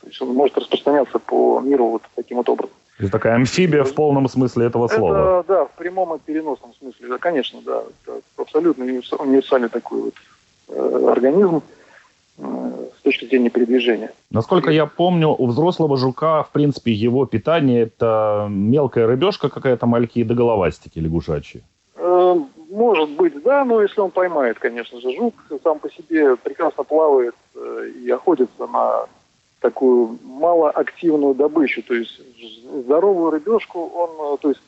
то 0.00 0.06
есть 0.06 0.20
он 0.22 0.34
может 0.34 0.56
распространяться 0.56 1.18
по 1.18 1.60
миру 1.60 1.86
вот 1.88 2.02
таким 2.14 2.38
вот 2.38 2.48
образом. 2.48 2.74
Это 2.98 3.10
такая 3.10 3.34
амфибия 3.34 3.82
в 3.82 3.94
полном 3.94 4.28
смысле 4.28 4.66
этого 4.66 4.86
слова. 4.86 5.40
Это, 5.40 5.44
да, 5.48 5.64
в 5.64 5.70
прямом 5.70 6.14
и 6.14 6.18
переносном 6.18 6.74
смысле. 6.74 7.08
Да, 7.08 7.18
конечно, 7.18 7.60
да. 7.64 7.82
Это 8.04 8.20
абсолютно 8.36 8.84
универсальный 8.84 9.68
такой 9.70 10.02
вот 10.02 10.14
э, 10.68 11.08
организм 11.10 11.62
э, 12.36 12.86
с 12.98 13.02
точки 13.02 13.24
зрения 13.24 13.48
передвижения. 13.48 14.12
Насколько 14.30 14.70
я 14.70 14.84
помню, 14.84 15.28
у 15.28 15.46
взрослого 15.46 15.96
жука, 15.96 16.42
в 16.42 16.50
принципе, 16.50 16.92
его 16.92 17.24
питание 17.24 17.84
это 17.84 18.48
мелкая 18.50 19.06
рыбешка 19.06 19.48
какая-то, 19.48 19.86
мальки 19.86 20.22
да 20.22 20.34
головастики 20.34 20.98
лягушачьи. 20.98 21.62
Может 22.80 23.10
быть, 23.10 23.42
да, 23.42 23.62
но 23.66 23.82
если 23.82 24.00
он 24.00 24.10
поймает, 24.10 24.58
конечно 24.58 24.98
же, 25.02 25.14
жук 25.14 25.34
сам 25.62 25.80
по 25.80 25.90
себе 25.90 26.34
прекрасно 26.36 26.82
плавает 26.82 27.34
э, 27.54 27.90
и 28.02 28.10
охотится 28.10 28.66
на 28.66 29.04
такую 29.60 30.18
малоактивную 30.24 31.34
добычу. 31.34 31.82
То 31.82 31.92
есть 31.92 32.18
здоровую 32.86 33.32
рыбешку 33.32 33.86
он, 33.86 34.34
э, 34.34 34.36
то 34.40 34.48
есть 34.48 34.62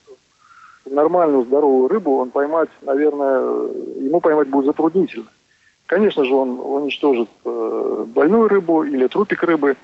нормальную 0.85 1.47
здоровую 1.47 1.89
рыбу 1.89 2.19
он 2.19 2.31
поймать, 2.33 2.69
наверное, 2.83 3.71
ему 3.97 4.21
поймать 4.21 4.49
будет 4.49 4.67
затруднительно. 4.67 5.29
Конечно 5.87 6.27
же, 6.27 6.35
он 6.35 6.61
уничтожит 6.61 7.31
э, 7.47 8.05
больную 8.09 8.47
рыбу 8.49 8.85
или 8.85 9.07
трупик 9.07 9.43
рыбы, 9.43 9.77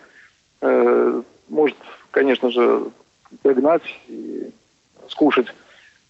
может, 1.49 1.79
конечно 2.11 2.51
же, 2.51 2.91
догнать 3.43 3.85
и 4.09 4.51
скушать. 5.09 5.47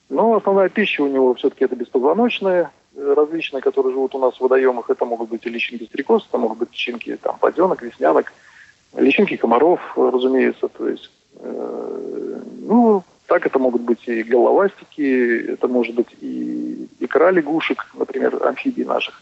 Но 0.09 0.35
основная 0.35 0.69
пища 0.69 1.03
у 1.03 1.09
него 1.09 1.35
все-таки 1.35 1.65
это 1.65 1.77
беспозвоночные, 1.77 2.71
различные, 2.97 3.61
которые 3.61 3.93
живут 3.93 4.15
у 4.15 4.19
нас 4.19 4.35
в 4.37 4.41
водоемах. 4.41 4.91
Это 4.91 5.05
могут 5.05 5.29
быть 5.29 5.45
и 5.47 5.51
личинки 5.51 5.85
стрекоз, 5.85 6.27
это 6.29 6.39
могут 6.39 6.59
быть 6.59 6.73
личинки 6.73 7.17
там, 7.17 7.39
поденок, 7.39 7.83
веснянок– 7.83 8.33
личинки 8.97 9.37
комаров, 9.37 9.81
разумеется, 9.97 10.69
то 10.69 10.89
есть, 10.89 11.11
э, 11.37 12.41
ну, 12.61 13.03
так 13.27 13.47
это 13.47 13.59
могут 13.59 13.83
быть 13.83 14.07
и 14.07 14.23
головастики, 14.23 15.53
это 15.53 15.69
может 15.69 15.95
быть 15.95 16.09
и 16.21 16.89
икра 16.99 17.31
лягушек, 17.31 17.87
например, 17.95 18.39
амфибий 18.43 18.85
наших. 18.85 19.21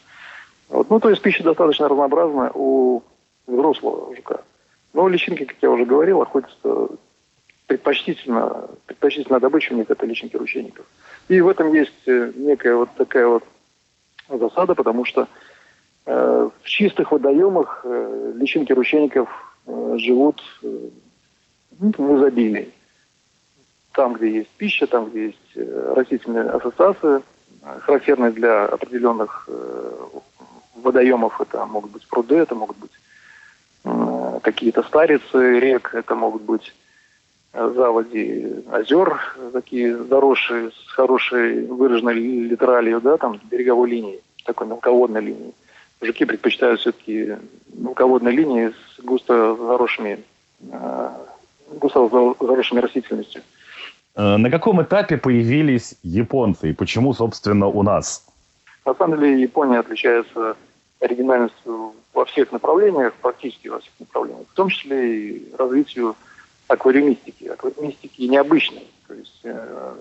Вот. 0.68 0.90
Ну, 0.90 1.00
то 1.00 1.10
есть 1.10 1.22
пища 1.22 1.42
достаточно 1.42 1.88
разнообразная 1.88 2.50
у 2.54 3.02
взрослого 3.46 4.14
жука. 4.14 4.40
Но 4.92 5.08
личинки, 5.08 5.44
как 5.44 5.56
я 5.60 5.70
уже 5.70 5.84
говорил, 5.84 6.22
охотятся 6.22 6.88
предпочтительно, 7.66 8.68
предпочтительная 8.86 9.40
добыча 9.40 9.72
у 9.72 9.76
них 9.76 9.90
это 9.90 10.06
личинки 10.06 10.36
ручейников. 10.36 10.86
И 11.28 11.40
в 11.40 11.48
этом 11.48 11.72
есть 11.72 12.06
э, 12.06 12.32
некая 12.36 12.76
вот 12.76 12.90
такая 12.96 13.26
вот 13.26 13.44
засада, 14.28 14.74
потому 14.74 15.04
что 15.04 15.28
э, 16.06 16.50
в 16.62 16.68
чистых 16.68 17.12
водоемах 17.12 17.80
э, 17.84 18.32
личинки 18.36 18.72
ручейников 18.72 19.28
Э, 19.66 19.94
живут 19.98 20.40
э, 20.62 20.88
ну, 21.80 21.92
в 21.96 22.18
изобилии. 22.18 22.72
Там, 23.92 24.14
где 24.14 24.30
есть 24.30 24.50
пища, 24.50 24.86
там, 24.86 25.10
где 25.10 25.26
есть 25.26 25.56
э, 25.56 25.92
растительные 25.96 26.44
ассоциации, 26.50 27.22
характерные 27.80 28.30
для 28.30 28.66
определенных 28.66 29.48
водоемов. 30.76 31.40
Это 31.40 31.66
могут 31.66 31.90
быть 31.90 32.06
пруды, 32.06 32.36
это 32.36 32.54
могут 32.54 32.76
быть 32.76 32.92
какие-то 34.42 34.84
старицы 34.84 35.58
рек, 35.58 35.92
это 35.92 36.14
могут 36.14 36.42
быть 36.42 36.72
заводи 37.56 38.64
озер, 38.70 39.20
такие 39.52 39.96
заросшие, 39.96 40.70
с 40.70 40.90
хорошей 40.92 41.66
выраженной 41.66 42.14
литералью, 42.14 43.00
да, 43.00 43.16
там, 43.16 43.40
береговой 43.50 43.90
линии, 43.90 44.20
такой 44.44 44.66
мелководной 44.66 45.20
линии 45.20 45.52
жуки 46.00 46.24
предпочитают 46.24 46.80
все-таки 46.80 47.36
мелководные 47.72 48.34
линии 48.34 48.68
с 48.68 49.02
густо 49.02 49.56
заросшими, 49.56 50.18
э, 50.70 51.10
густо 51.80 52.08
заросшими 52.40 52.80
растительностью. 52.80 53.42
Э, 54.14 54.36
на 54.36 54.50
каком 54.50 54.82
этапе 54.82 55.16
появились 55.16 55.96
японцы 56.02 56.70
и 56.70 56.72
почему, 56.72 57.12
собственно, 57.14 57.66
у 57.66 57.82
нас? 57.82 58.26
На 58.84 58.94
самом 58.94 59.18
деле 59.18 59.40
Япония 59.40 59.80
отличается 59.80 60.56
оригинальностью 61.00 61.92
во 62.14 62.24
всех 62.24 62.52
направлениях, 62.52 63.12
практически 63.14 63.68
во 63.68 63.80
всех 63.80 63.92
направлениях, 63.98 64.46
в 64.50 64.54
том 64.54 64.68
числе 64.68 65.16
и 65.16 65.54
развитию 65.58 66.14
аквариумистики. 66.68 67.44
Аквариумистики 67.44 68.22
необычной. 68.22 68.86
То 69.06 69.14
есть 69.14 69.40
э, 69.44 69.94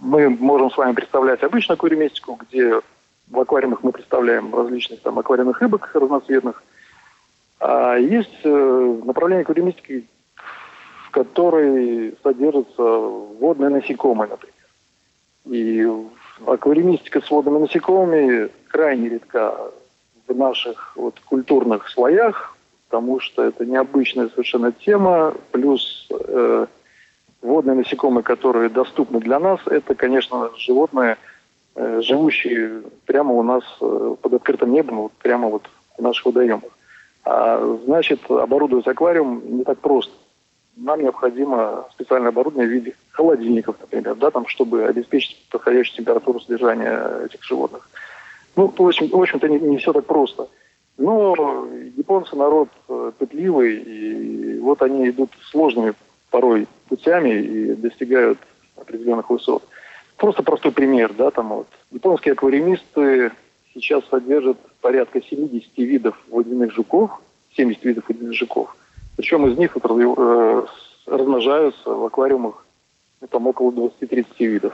мы 0.00 0.28
можем 0.28 0.70
с 0.70 0.76
вами 0.76 0.94
представлять 0.94 1.42
обычную 1.42 1.74
аквариумистику, 1.74 2.38
где 2.48 2.80
в 3.28 3.40
аквариумах 3.40 3.82
мы 3.82 3.92
представляем 3.92 4.54
различных 4.54 5.00
там 5.02 5.18
аквариумных 5.18 5.60
рыбок 5.60 5.90
разноцветных. 5.94 6.62
А 7.60 7.96
есть 7.96 8.40
э, 8.44 9.00
направление 9.04 9.42
аквариумистики, 9.42 10.06
в 11.06 11.10
которой 11.10 12.16
содержатся 12.22 12.82
водные 12.82 13.70
насекомые, 13.70 14.30
например. 14.30 14.54
И 15.46 15.86
аквариумистика 16.46 17.20
с 17.20 17.30
водными 17.30 17.58
насекомыми 17.58 18.50
крайне 18.68 19.08
редка 19.08 19.54
в 20.26 20.36
наших 20.36 20.92
вот, 20.96 21.18
культурных 21.20 21.88
слоях, 21.88 22.56
потому 22.88 23.20
что 23.20 23.44
это 23.44 23.64
необычная 23.64 24.28
совершенно 24.28 24.72
тема, 24.72 25.34
плюс 25.52 26.08
э, 26.10 26.66
водные 27.42 27.76
насекомые, 27.76 28.22
которые 28.22 28.68
доступны 28.68 29.20
для 29.20 29.38
нас, 29.38 29.60
это, 29.66 29.94
конечно, 29.94 30.50
животные– 30.56 31.16
Э, 31.80 32.00
живущие 32.02 32.82
прямо 33.06 33.34
у 33.34 33.44
нас 33.44 33.62
э, 33.80 34.16
под 34.20 34.34
открытым 34.34 34.72
небом, 34.72 35.02
вот 35.02 35.12
прямо 35.12 35.46
вот 35.48 35.70
в 35.96 36.02
наших 36.02 36.26
водоемах. 36.26 36.72
А, 37.24 37.78
значит, 37.84 38.28
оборудовать 38.28 38.88
аквариум 38.88 39.58
не 39.58 39.62
так 39.62 39.78
просто. 39.78 40.12
Нам 40.74 41.00
необходимо 41.00 41.86
специальное 41.92 42.30
оборудование 42.30 42.68
в 42.68 42.72
виде 42.72 42.96
холодильников, 43.12 43.76
например, 43.80 44.16
да, 44.16 44.32
там, 44.32 44.48
чтобы 44.48 44.86
обеспечить 44.86 45.46
подходящую 45.52 45.98
температуру 45.98 46.40
содержания 46.40 47.24
этих 47.26 47.44
животных. 47.44 47.88
Ну, 48.56 48.72
в 48.76 48.82
общем, 48.82 49.08
в 49.08 49.14
общем-то, 49.14 49.48
не, 49.48 49.60
не 49.60 49.76
все 49.76 49.92
так 49.92 50.04
просто. 50.04 50.48
Но 50.96 51.68
японцы 51.98 52.36
народ 52.36 52.68
э, 52.88 53.12
пытливый, 53.18 53.76
и 53.76 54.58
вот 54.60 54.80
они 54.82 55.08
идут 55.10 55.30
сложными 55.50 55.94
порой 56.30 56.68
путями 56.88 57.30
и 57.30 57.74
достигают 57.74 58.38
определенных 58.76 59.28
высот. 59.30 59.64
Просто 60.16 60.42
простой 60.42 60.72
пример, 60.72 61.12
да, 61.12 61.30
там 61.30 61.48
вот. 61.48 61.66
Японские 61.90 62.32
аквариумисты 62.32 63.32
сейчас 63.74 64.04
содержат 64.10 64.58
порядка 64.80 65.20
70 65.20 65.76
видов 65.78 66.16
водяных 66.28 66.72
жуков, 66.72 67.10
70 67.56 67.84
видов 67.84 68.04
водяных 68.08 68.34
жуков. 68.34 68.76
Причем 69.16 69.46
из 69.48 69.58
них 69.58 69.74
вот, 69.74 69.84
э, 69.84 70.66
размножаются 71.06 71.90
в 71.90 72.04
аквариумах 72.04 72.64
ну, 73.20 73.26
там 73.26 73.48
около 73.48 73.72
20-30 73.72 74.26
видов. 74.38 74.72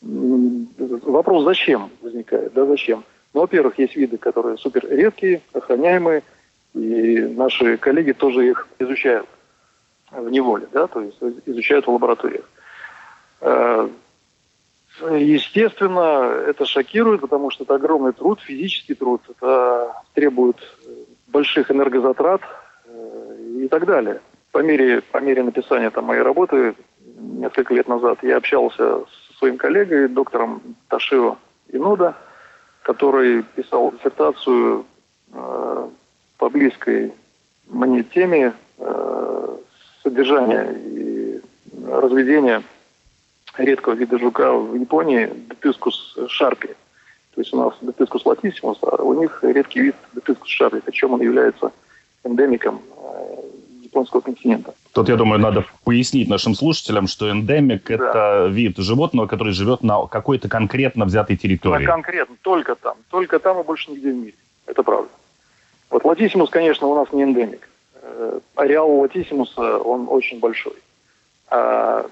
Вопрос 0.00 1.44
зачем 1.44 1.90
возникает, 2.00 2.52
да, 2.52 2.66
зачем? 2.66 3.02
Ну, 3.32 3.40
во-первых, 3.40 3.78
есть 3.78 3.96
виды, 3.96 4.18
которые 4.18 4.58
супер 4.58 4.86
редкие, 4.88 5.40
охраняемые, 5.52 6.22
и 6.74 7.20
наши 7.20 7.76
коллеги 7.76 8.12
тоже 8.12 8.48
их 8.48 8.68
изучают 8.78 9.26
в 10.10 10.28
неволе, 10.30 10.66
да, 10.72 10.86
то 10.86 11.00
есть 11.00 11.18
изучают 11.46 11.86
в 11.86 11.90
лабораториях. 11.90 12.44
Э, 13.40 13.88
естественно, 15.18 16.32
это 16.46 16.66
шокирует, 16.66 17.20
потому 17.20 17.50
что 17.50 17.64
это 17.64 17.74
огромный 17.76 18.12
труд, 18.12 18.40
физический 18.40 18.94
труд, 18.94 19.22
это 19.28 19.94
требует 20.14 20.56
больших 21.28 21.70
энергозатрат 21.70 22.42
э, 22.86 23.36
и 23.62 23.68
так 23.68 23.86
далее. 23.86 24.20
По 24.52 24.58
мере, 24.58 25.00
по 25.00 25.18
мере 25.18 25.42
написания 25.42 25.90
там, 25.90 26.04
моей 26.04 26.22
работы 26.22 26.74
несколько 27.16 27.74
лет 27.74 27.88
назад 27.88 28.18
я 28.22 28.36
общался 28.36 29.00
со 29.00 29.38
своим 29.38 29.56
коллегой, 29.56 30.08
доктором 30.08 30.62
Ташио 30.88 31.38
Инода, 31.68 32.16
который 32.82 33.42
писал 33.42 33.92
диссертацию 33.92 34.86
э, 35.32 35.88
по 36.44 36.50
близкой 36.50 37.10
мне 37.70 38.02
теме 38.02 38.52
э, 38.76 39.56
содержания 40.02 40.72
и 40.74 41.40
разведения 41.88 42.62
редкого 43.56 43.94
вида 43.94 44.18
жука 44.18 44.52
в 44.52 44.74
Японии 44.74 45.30
Детискус 45.48 46.18
шарпи. 46.28 46.68
То 47.34 47.40
есть 47.40 47.54
у 47.54 47.56
нас 47.56 47.72
Детискус 47.80 48.26
латиссимус, 48.26 48.76
а 48.82 49.02
у 49.02 49.18
них 49.18 49.38
редкий 49.42 49.80
вид 49.80 49.94
Детискус 50.12 50.50
шарпи, 50.50 50.82
причем 50.84 51.14
он 51.14 51.22
является 51.22 51.72
эндемиком 52.24 52.82
э, 52.94 53.36
японского 53.84 54.20
континента. 54.20 54.74
Тут, 54.92 55.08
я 55.08 55.16
думаю, 55.16 55.40
надо 55.40 55.64
пояснить 55.82 56.28
нашим 56.28 56.54
слушателям, 56.54 57.06
что 57.06 57.30
эндемик 57.30 57.86
да.– 57.88 57.94
это 57.94 58.48
вид 58.50 58.76
животного, 58.76 59.26
который 59.26 59.54
живет 59.54 59.82
на 59.82 60.06
какой-то 60.08 60.50
конкретно 60.50 61.06
взятой 61.06 61.38
территории. 61.38 61.86
На 61.86 61.90
конкретно, 61.90 62.36
только 62.42 62.74
там. 62.74 62.98
Только 63.08 63.38
там 63.38 63.60
и 63.60 63.64
больше 63.64 63.92
нигде 63.92 64.12
в 64.12 64.16
мире. 64.16 64.34
Это 64.66 64.82
правда. 64.82 65.08
Вот 65.90 66.04
латиссимус, 66.04 66.50
конечно, 66.50 66.86
у 66.86 66.94
нас 66.94 67.12
не 67.12 67.22
эндемик. 67.22 67.68
Э, 68.02 68.40
ареал 68.54 68.90
латиссимуса, 69.00 69.78
он 69.78 70.06
очень 70.08 70.40
большой. 70.40 70.76
А 71.48 72.06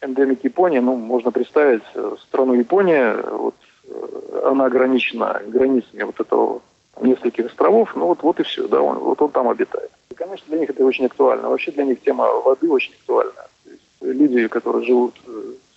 эндемик 0.00 0.44
Японии, 0.44 0.78
ну, 0.78 0.96
можно 0.96 1.30
представить 1.30 1.82
э, 1.94 2.16
страну 2.22 2.54
Япония, 2.54 3.16
вот 3.16 3.54
э, 3.86 4.42
она 4.46 4.66
ограничена 4.66 5.40
границами 5.46 6.02
вот 6.02 6.20
этого 6.20 6.62
нескольких 7.00 7.46
островов, 7.46 7.94
ну 7.96 8.06
вот, 8.06 8.22
вот 8.22 8.40
и 8.40 8.44
все, 8.44 8.68
да, 8.68 8.80
он, 8.80 8.98
вот 8.98 9.20
он 9.20 9.30
там 9.30 9.48
обитает. 9.48 9.90
И, 10.10 10.14
конечно, 10.14 10.46
для 10.48 10.60
них 10.60 10.70
это 10.70 10.84
очень 10.84 11.06
актуально. 11.06 11.48
Вообще 11.48 11.72
для 11.72 11.84
них 11.84 12.00
тема 12.02 12.26
воды 12.26 12.70
очень 12.70 12.94
актуальна. 12.94 13.48
То 13.64 13.70
есть 13.70 13.82
люди, 14.00 14.46
которые 14.48 14.86
живут 14.86 15.14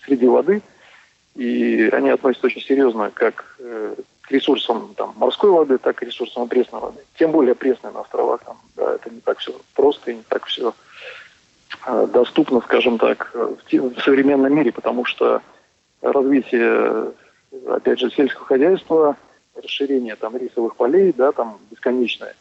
среди 0.06 0.28
воды, 0.28 0.62
и 1.36 1.90
они 1.92 2.10
относятся 2.10 2.48
очень 2.48 2.62
серьезно 2.62 3.12
как 3.14 3.58
к 4.28 4.32
ресурсам 4.32 4.94
там, 4.96 5.14
морской 5.16 5.50
воды, 5.52 5.78
так 5.78 6.02
и 6.04 6.06
ресурсам 6.06 6.48
пресной 6.48 6.82
воды. 6.82 7.00
Тем 7.18 7.32
более 7.32 7.56
пресной 7.56 7.92
на 7.94 8.02
островах. 8.02 8.42
Там, 8.44 8.58
да, 8.76 8.96
это 8.96 9.10
не 9.10 9.22
так 9.22 9.40
все 9.40 9.54
просто 9.74 10.12
и 10.12 10.16
не 10.16 10.24
так 10.24 10.46
все 10.46 10.74
Э, 11.86 12.08
доступно, 12.12 12.62
скажем 12.62 12.98
так, 12.98 13.34
в 13.34 14.02
современном 14.02 14.54
мире, 14.54 14.72
потому 14.72 15.06
что 15.06 15.42
развитие, 16.02 17.12
опять 17.68 18.00
же, 18.00 18.10
сельского 18.12 18.46
хозяйства, 18.46 19.16
расширение 19.56 20.16
там 20.16 20.36
рисовых 20.36 20.76
полей, 20.76 21.14
да, 21.14 21.32
там 21.32 21.58
бесконечное, 21.72 22.36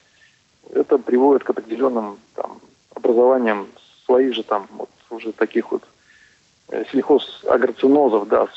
это 0.73 0.99
приводит 0.99 1.45
к 1.45 1.51
определенным 1.51 2.19
там 2.35 2.61
образованиям 2.95 3.69
своих 4.05 4.35
же 4.35 4.43
там 4.43 4.67
вот 4.73 4.91
уже 5.11 5.33
таких 5.33 5.71
вот 5.71 5.85
э, 6.71 6.85
сельхозагроцинозов, 6.91 8.29
да, 8.29 8.49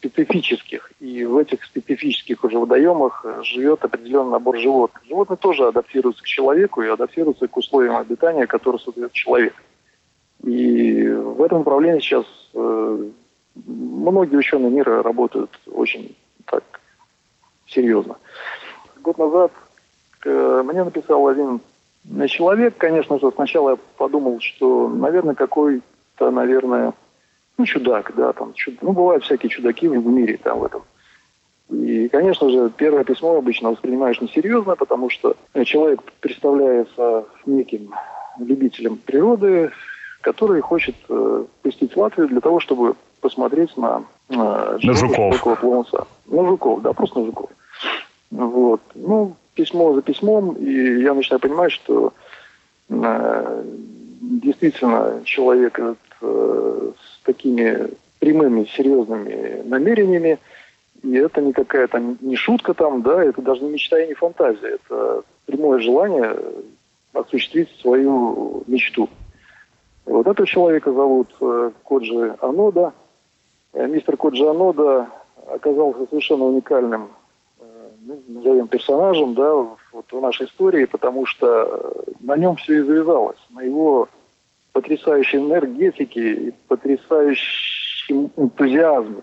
специфических. 0.00 0.90
И 1.00 1.24
в 1.24 1.36
этих 1.36 1.64
специфических 1.64 2.42
уже 2.42 2.58
водоемах 2.58 3.24
живет 3.42 3.84
определенный 3.84 4.32
набор 4.32 4.58
животных. 4.58 5.02
Животные 5.06 5.36
тоже 5.36 5.66
адаптируются 5.66 6.22
к 6.22 6.26
человеку 6.26 6.82
и 6.82 6.88
адаптируются 6.88 7.46
к 7.48 7.56
условиям 7.56 7.96
обитания, 7.96 8.46
которые 8.46 8.80
создает 8.80 9.12
человек. 9.12 9.54
И 10.42 11.06
в 11.06 11.42
этом 11.42 11.58
направлении 11.58 12.00
сейчас 12.00 12.24
э, 12.54 13.10
многие 13.66 14.36
ученые 14.36 14.70
мира 14.70 15.02
работают 15.02 15.50
очень 15.66 16.16
так 16.46 16.64
серьезно. 17.66 18.16
Год 19.02 19.18
назад 19.18 19.52
э, 20.24 20.62
мне 20.64 20.82
написал 20.82 21.28
один 21.28 21.60
человек, 22.28 22.78
конечно 22.78 23.18
же, 23.18 23.30
сначала 23.34 23.70
я 23.70 23.76
подумал, 23.98 24.40
что, 24.40 24.88
наверное, 24.88 25.34
какой-то, 25.34 26.30
наверное, 26.30 26.94
ну, 27.60 27.66
чудак, 27.66 28.12
да, 28.16 28.32
там, 28.32 28.54
чуд... 28.54 28.74
ну, 28.80 28.92
бывают 28.92 29.22
всякие 29.22 29.50
чудаки 29.50 29.86
в 29.86 30.06
мире 30.06 30.38
там 30.42 30.60
в 30.60 30.64
этом. 30.64 30.82
И, 31.70 32.08
конечно 32.08 32.48
же, 32.48 32.70
первое 32.70 33.04
письмо 33.04 33.36
обычно 33.36 33.70
воспринимаешь 33.70 34.20
несерьезно, 34.20 34.76
потому 34.76 35.10
что 35.10 35.36
человек 35.64 36.00
представляется 36.20 37.26
неким 37.44 37.94
любителем 38.38 38.96
природы, 38.96 39.70
который 40.22 40.62
хочет 40.62 40.96
э, 41.10 41.44
пустить 41.62 41.96
Латвию 41.96 42.28
для 42.28 42.40
того, 42.40 42.60
чтобы 42.60 42.94
посмотреть 43.20 43.76
на, 43.76 44.04
э, 44.30 44.78
на 44.82 44.94
жуков. 44.94 45.60
Плаванца. 45.60 46.06
На 46.26 46.46
жуков, 46.46 46.80
да, 46.80 46.94
просто 46.94 47.20
на 47.20 47.26
жуков. 47.26 47.50
Вот. 48.30 48.80
Ну, 48.94 49.36
письмо 49.54 49.92
за 49.92 50.00
письмом, 50.00 50.54
и 50.54 51.02
я 51.02 51.12
начинаю 51.12 51.40
понимать, 51.40 51.72
что 51.72 52.14
э, 52.88 53.64
действительно 54.20 55.20
человек 55.24 55.78
этот, 55.78 55.98
э, 56.22 56.92
с 56.98 57.09
такими 57.24 57.88
прямыми, 58.18 58.66
серьезными 58.76 59.62
намерениями, 59.64 60.38
и 61.02 61.14
это 61.16 61.40
не 61.40 61.52
какая-то 61.52 61.98
не 62.20 62.36
шутка 62.36 62.74
там, 62.74 63.02
да, 63.02 63.24
это 63.24 63.40
даже 63.40 63.62
не 63.62 63.70
мечта 63.70 64.00
и 64.00 64.08
не 64.08 64.14
фантазия, 64.14 64.78
это 64.84 65.22
прямое 65.46 65.80
желание 65.80 66.36
осуществить 67.12 67.70
свою 67.80 68.62
мечту. 68.66 69.08
Вот 70.04 70.26
этого 70.26 70.46
человека 70.46 70.92
зовут 70.92 71.28
э, 71.40 71.70
Коджи 71.84 72.36
Анода. 72.40 72.92
Э, 73.72 73.86
мистер 73.86 74.16
Коджи 74.16 74.46
Анода 74.48 75.08
оказался 75.46 76.06
совершенно 76.06 76.44
уникальным, 76.44 77.10
э, 77.60 77.64
ну, 78.06 78.20
назовем 78.28 78.68
персонажем, 78.68 79.34
да, 79.34 79.54
вот 79.54 80.06
в 80.10 80.20
нашей 80.20 80.46
истории, 80.46 80.84
потому 80.86 81.26
что 81.26 81.94
на 82.20 82.36
нем 82.36 82.56
все 82.56 82.78
и 82.78 82.82
завязалось, 82.82 83.38
на 83.50 83.60
его 83.60 84.08
потрясающей 84.72 85.38
энергетике 85.38 86.32
и 86.32 86.54
потрясающем 86.68 88.30
энтузиазме. 88.36 89.22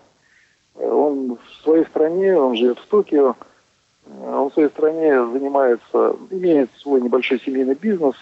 Он 0.76 1.38
в 1.38 1.64
своей 1.64 1.86
стране, 1.86 2.38
он 2.38 2.56
живет 2.56 2.78
в 2.80 2.86
Токио, 2.88 3.36
он 4.06 4.50
в 4.50 4.54
своей 4.54 4.70
стране 4.70 5.26
занимается, 5.32 6.16
имеет 6.30 6.70
свой 6.78 7.02
небольшой 7.02 7.40
семейный 7.40 7.76
бизнес, 7.76 8.16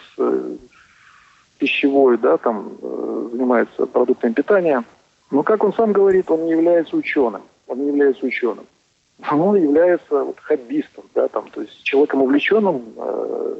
пищевой, 1.57 2.17
да, 2.17 2.37
там 2.37 2.77
э, 2.81 3.29
занимается 3.31 3.85
продуктами 3.85 4.33
питания. 4.33 4.83
Но, 5.31 5.43
как 5.43 5.63
он 5.63 5.73
сам 5.73 5.93
говорит, 5.93 6.29
он 6.29 6.45
не 6.45 6.51
является 6.51 6.95
ученым. 6.95 7.43
Он 7.67 7.79
не 7.79 7.87
является 7.87 8.25
ученым. 8.25 8.65
Он 9.31 9.55
является 9.55 10.23
вот, 10.23 10.39
хоббистом, 10.39 11.05
да, 11.15 11.27
там, 11.27 11.49
то 11.49 11.61
есть 11.61 11.83
человеком 11.83 12.21
увлеченным 12.21 12.83
э, 12.97 13.55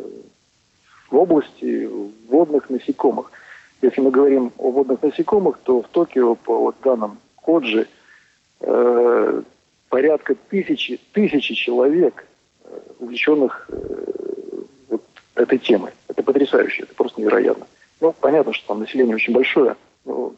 в 1.10 1.16
области 1.16 1.90
водных 2.28 2.70
насекомых. 2.70 3.32
Если 3.86 4.02
мы 4.02 4.10
говорим 4.10 4.52
о 4.58 4.72
водных 4.72 5.04
насекомых, 5.04 5.60
то 5.64 5.84
в 5.84 5.88
Токио 5.90 6.34
по 6.34 6.58
вот 6.58 6.76
данным 6.84 7.20
Коджи 7.36 7.88
э, 8.62 9.42
порядка 9.90 10.36
тысячи, 10.50 11.00
тысячи 11.12 11.54
человек, 11.54 12.26
э, 12.64 12.80
увлеченных 12.98 13.70
э, 13.70 14.62
вот 14.90 15.04
этой 15.36 15.60
темой. 15.60 15.92
Это 16.08 16.24
потрясающе, 16.24 16.84
это 16.84 16.96
просто 16.96 17.22
невероятно. 17.22 17.68
Ну, 18.02 18.12
понятно, 18.20 18.54
что 18.54 18.70
там 18.70 18.80
население 18.80 19.14
очень 19.14 19.34
большое. 19.34 19.76
Но 20.04 20.34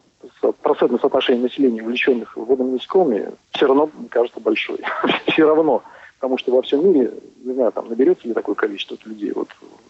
процентное 0.62 1.00
соотношение 1.00 1.44
населения, 1.44 1.82
увлеченных 1.82 2.36
водными 2.36 2.72
насекомыми, 2.72 3.32
все 3.52 3.66
равно, 3.66 3.90
кажется, 4.10 4.42
большое. 4.42 4.80
все 5.28 5.48
равно. 5.48 5.84
Потому 6.20 6.38
что 6.38 6.52
во 6.52 6.62
всем 6.64 6.86
мире, 6.86 7.14
не 7.46 7.54
знаю, 7.54 7.72
там 7.72 7.88
наберется 7.88 8.28
ли 8.28 8.34
такое 8.34 8.56
количество 8.56 8.98
людей 9.06 9.32
вот 9.32 9.48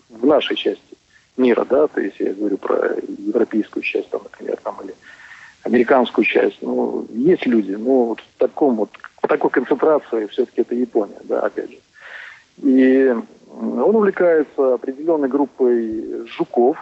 в 0.09 0.27
нашей 0.27 0.55
части 0.55 0.96
мира, 1.37 1.65
да, 1.65 1.87
то 1.87 2.01
есть 2.01 2.19
я 2.19 2.33
говорю 2.33 2.57
про 2.57 2.95
европейскую 3.17 3.83
часть, 3.83 4.09
там, 4.09 4.21
например, 4.23 4.57
там, 4.63 4.75
или 4.83 4.93
американскую 5.63 6.25
часть. 6.25 6.57
Ну, 6.61 7.05
есть 7.13 7.45
люди, 7.45 7.73
но 7.73 8.05
вот 8.05 8.19
в 8.19 8.37
таком 8.37 8.75
вот, 8.75 8.89
в 9.21 9.27
такой 9.27 9.49
концентрации 9.49 10.27
все-таки 10.27 10.61
это 10.61 10.75
Япония, 10.75 11.19
да, 11.23 11.41
опять 11.41 11.69
же. 11.71 11.77
И 12.63 13.15
Он 13.59 13.95
увлекается 13.95 14.73
определенной 14.73 15.29
группой 15.29 16.25
жуков, 16.27 16.77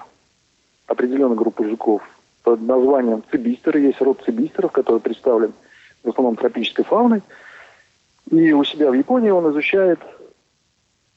определенной 0.87 1.35
группой 1.35 1.69
жуков 1.69 2.01
под 2.43 2.61
названием 2.61 3.23
цибистеры. 3.31 3.81
Есть 3.81 4.01
род 4.01 4.21
цибистеров, 4.25 4.71
который 4.71 4.99
представлен 4.99 5.53
в 6.03 6.09
основном 6.09 6.35
тропической 6.35 6.85
фауной. 6.85 7.21
И 8.31 8.53
у 8.53 8.63
себя 8.63 8.89
в 8.89 8.93
Японии 8.93 9.29
он 9.29 9.51
изучает 9.51 9.99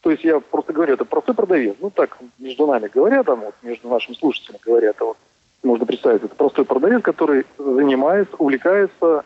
то 0.01 0.11
есть 0.11 0.25
я 0.25 0.41
просто 0.41 0.73
говорю, 0.73 0.95
это 0.95 1.05
простой 1.05 1.35
продавец. 1.35 1.77
Ну 1.81 1.91
так, 1.91 2.19
между 2.39 2.67
нами 2.67 2.91
говоря, 2.93 3.23
там, 3.25 3.41
вот, 3.41 3.55
между 3.63 3.89
нашими 3.89 4.15
слушателями 4.15 4.61
говоря, 4.65 4.91
это 4.91 5.05
вот 5.05 5.17
можно 5.63 5.87
представить, 5.87 6.23
это 6.23 6.35
простой 6.35 6.65
продавец, 6.65 7.03
который 7.03 7.45
занимается, 7.59 8.35
увлекается 8.37 9.25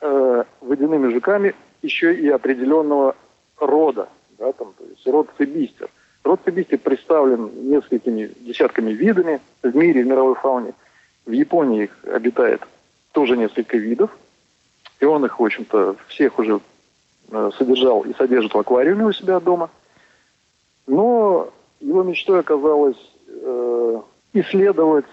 э, 0.00 0.44
водяными 0.60 1.12
жуками 1.12 1.54
еще 1.82 2.14
и 2.14 2.28
определенного 2.28 3.16
рода, 3.58 4.08
да, 4.38 4.52
там, 4.52 4.72
то 4.78 4.84
есть 4.84 5.06
род 5.06 5.28
цибистер. 5.36 5.88
Род 6.22 6.40
цибистер 6.44 6.78
представлен 6.78 7.50
несколькими 7.68 8.30
десятками 8.40 8.92
видами 8.92 9.40
в 9.62 9.74
мире, 9.74 10.04
в 10.04 10.06
мировой 10.06 10.36
фауне. 10.36 10.72
В 11.26 11.32
Японии 11.32 11.84
их 11.84 12.04
обитает 12.04 12.62
тоже 13.10 13.36
несколько 13.36 13.76
видов, 13.76 14.16
и 15.00 15.04
он 15.04 15.24
их, 15.24 15.38
в 15.38 15.44
общем-то, 15.44 15.96
всех 16.06 16.38
уже 16.38 16.60
э, 17.30 17.50
содержал 17.58 18.02
и 18.02 18.14
содержит 18.14 18.54
в 18.54 18.58
аквариуме 18.58 19.06
у 19.06 19.12
себя 19.12 19.40
дома. 19.40 19.68
Но 20.86 21.50
его 21.80 22.02
мечтой 22.02 22.40
оказалось 22.40 22.96
э, 23.28 24.00
исследовать 24.34 25.06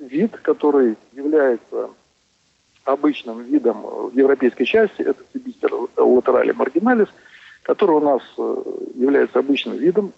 вид, 0.00 0.36
который 0.38 0.96
является 1.12 1.90
обычным 2.84 3.42
видом 3.42 3.82
в 3.82 4.12
европейской 4.14 4.64
части, 4.64 5.02
это 5.02 5.22
цибистер 5.32 5.72
латерали 5.96 6.52
маргиналис, 6.52 7.08
который 7.62 7.96
у 7.96 8.00
нас 8.00 8.22
э, 8.36 8.62
является 8.94 9.38
обычным 9.38 9.76
видом. 9.76 10.12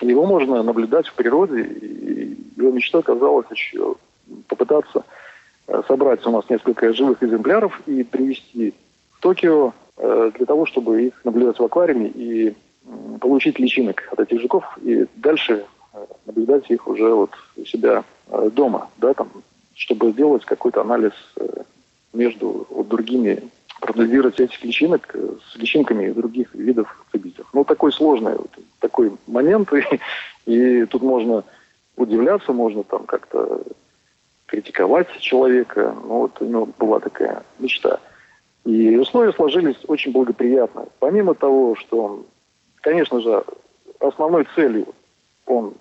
Его 0.00 0.26
можно 0.26 0.62
наблюдать 0.62 1.06
в 1.06 1.14
природе, 1.14 1.62
и 1.62 2.36
его 2.56 2.72
мечта 2.72 2.98
оказалась 2.98 3.46
еще 3.50 3.96
попытаться 4.48 5.04
э, 5.66 5.82
собрать 5.86 6.26
у 6.26 6.30
нас 6.30 6.48
несколько 6.48 6.92
живых 6.92 7.22
экземпляров 7.22 7.80
и 7.86 8.02
привезти 8.02 8.74
в 9.12 9.20
Токио 9.20 9.74
э, 9.98 10.30
для 10.36 10.46
того, 10.46 10.66
чтобы 10.66 11.04
их 11.04 11.24
наблюдать 11.24 11.58
в 11.58 11.64
аквариуме 11.64 12.08
и 12.08 12.54
получить 13.20 13.58
личинок 13.58 14.08
от 14.10 14.20
этих 14.20 14.40
жуков 14.40 14.64
и 14.82 15.06
дальше 15.16 15.64
наблюдать 16.26 16.70
их 16.70 16.86
уже 16.86 17.14
вот 17.14 17.30
у 17.56 17.64
себя 17.64 18.04
э, 18.28 18.50
дома, 18.52 18.88
да, 18.98 19.14
там, 19.14 19.28
чтобы 19.74 20.12
сделать 20.12 20.44
какой-то 20.44 20.80
анализ 20.80 21.12
э, 21.36 21.62
между 22.12 22.66
вот 22.70 22.88
другими, 22.88 23.42
прогнозировать 23.80 24.40
этих 24.40 24.62
личинок 24.64 25.10
э, 25.14 25.34
с 25.50 25.56
личинками 25.56 26.10
других 26.12 26.54
видов 26.54 27.04
цибитов. 27.12 27.46
Ну, 27.52 27.64
такой 27.64 27.92
сложный 27.92 28.36
вот, 28.36 28.50
такой 28.80 29.12
момент, 29.26 29.70
и, 30.46 30.80
и 30.82 30.86
тут 30.86 31.02
можно 31.02 31.44
удивляться, 31.96 32.52
можно 32.52 32.82
там 32.84 33.04
как-то 33.04 33.62
критиковать 34.46 35.08
человека. 35.18 35.94
Ну, 36.02 36.20
вот 36.20 36.40
у 36.40 36.44
него 36.44 36.68
была 36.78 37.00
такая 37.00 37.42
мечта. 37.58 38.00
И 38.64 38.96
условия 38.96 39.32
сложились 39.32 39.78
очень 39.88 40.12
благоприятно. 40.12 40.86
Помимо 41.00 41.34
того, 41.34 41.74
что 41.74 42.04
он, 42.04 42.24
конечно 42.82 43.20
же, 43.20 43.42
основной 44.00 44.46
целью 44.54 44.88
он 45.46 45.74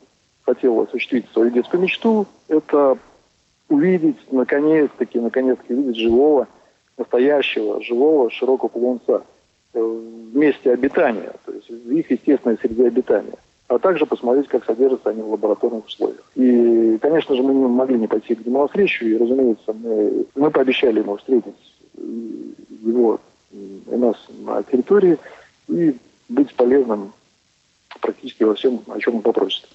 хотел 0.44 0.80
осуществить 0.80 1.26
свою 1.34 1.52
детскую 1.52 1.82
мечту, 1.82 2.26
это 2.48 2.98
увидеть, 3.68 4.18
наконец-таки, 4.32 5.20
наконец-таки 5.20 5.74
увидеть 5.74 5.98
живого, 5.98 6.48
настоящего, 6.98 7.82
живого, 7.82 8.32
широкого 8.32 8.70
плунца 8.70 9.24
э, 9.74 9.82
в 9.82 10.36
месте 10.36 10.72
обитания, 10.72 11.34
то 11.46 11.52
есть 11.52 11.70
в 11.70 11.92
их 11.92 12.10
естественной 12.10 12.58
среде 12.58 12.88
обитания 12.88 13.38
а 13.72 13.80
также 13.80 14.06
посмотреть, 14.06 14.50
как 14.50 14.66
содержатся 14.66 15.12
они 15.12 15.22
в 15.22 15.32
лабораторных 15.32 15.86
условиях. 15.86 16.22
И, 16.36 16.98
конечно 17.02 17.36
же, 17.36 17.42
мы 17.42 17.54
не 17.54 17.66
могли 17.66 17.98
не 17.98 18.08
пойти 18.08 18.36
к 18.36 18.46
нему 18.46 18.64
навстречу, 18.64 19.06
и, 19.06 19.18
разумеется, 19.18 19.72
мы, 19.72 20.26
мы 20.36 20.52
пообещали 20.52 21.00
ему 21.00 21.16
встретить 21.16 21.56
его 22.84 23.20
у 23.88 23.98
нас 23.98 24.16
на 24.44 24.62
территории 24.64 25.18
и 25.70 25.96
быть 26.32 26.56
полезным 26.56 27.14
практически 28.00 28.44
во 28.44 28.56
всем, 28.56 28.82
о 28.88 29.00
чем 29.00 29.16
он 29.16 29.22
попросит. 29.22 29.68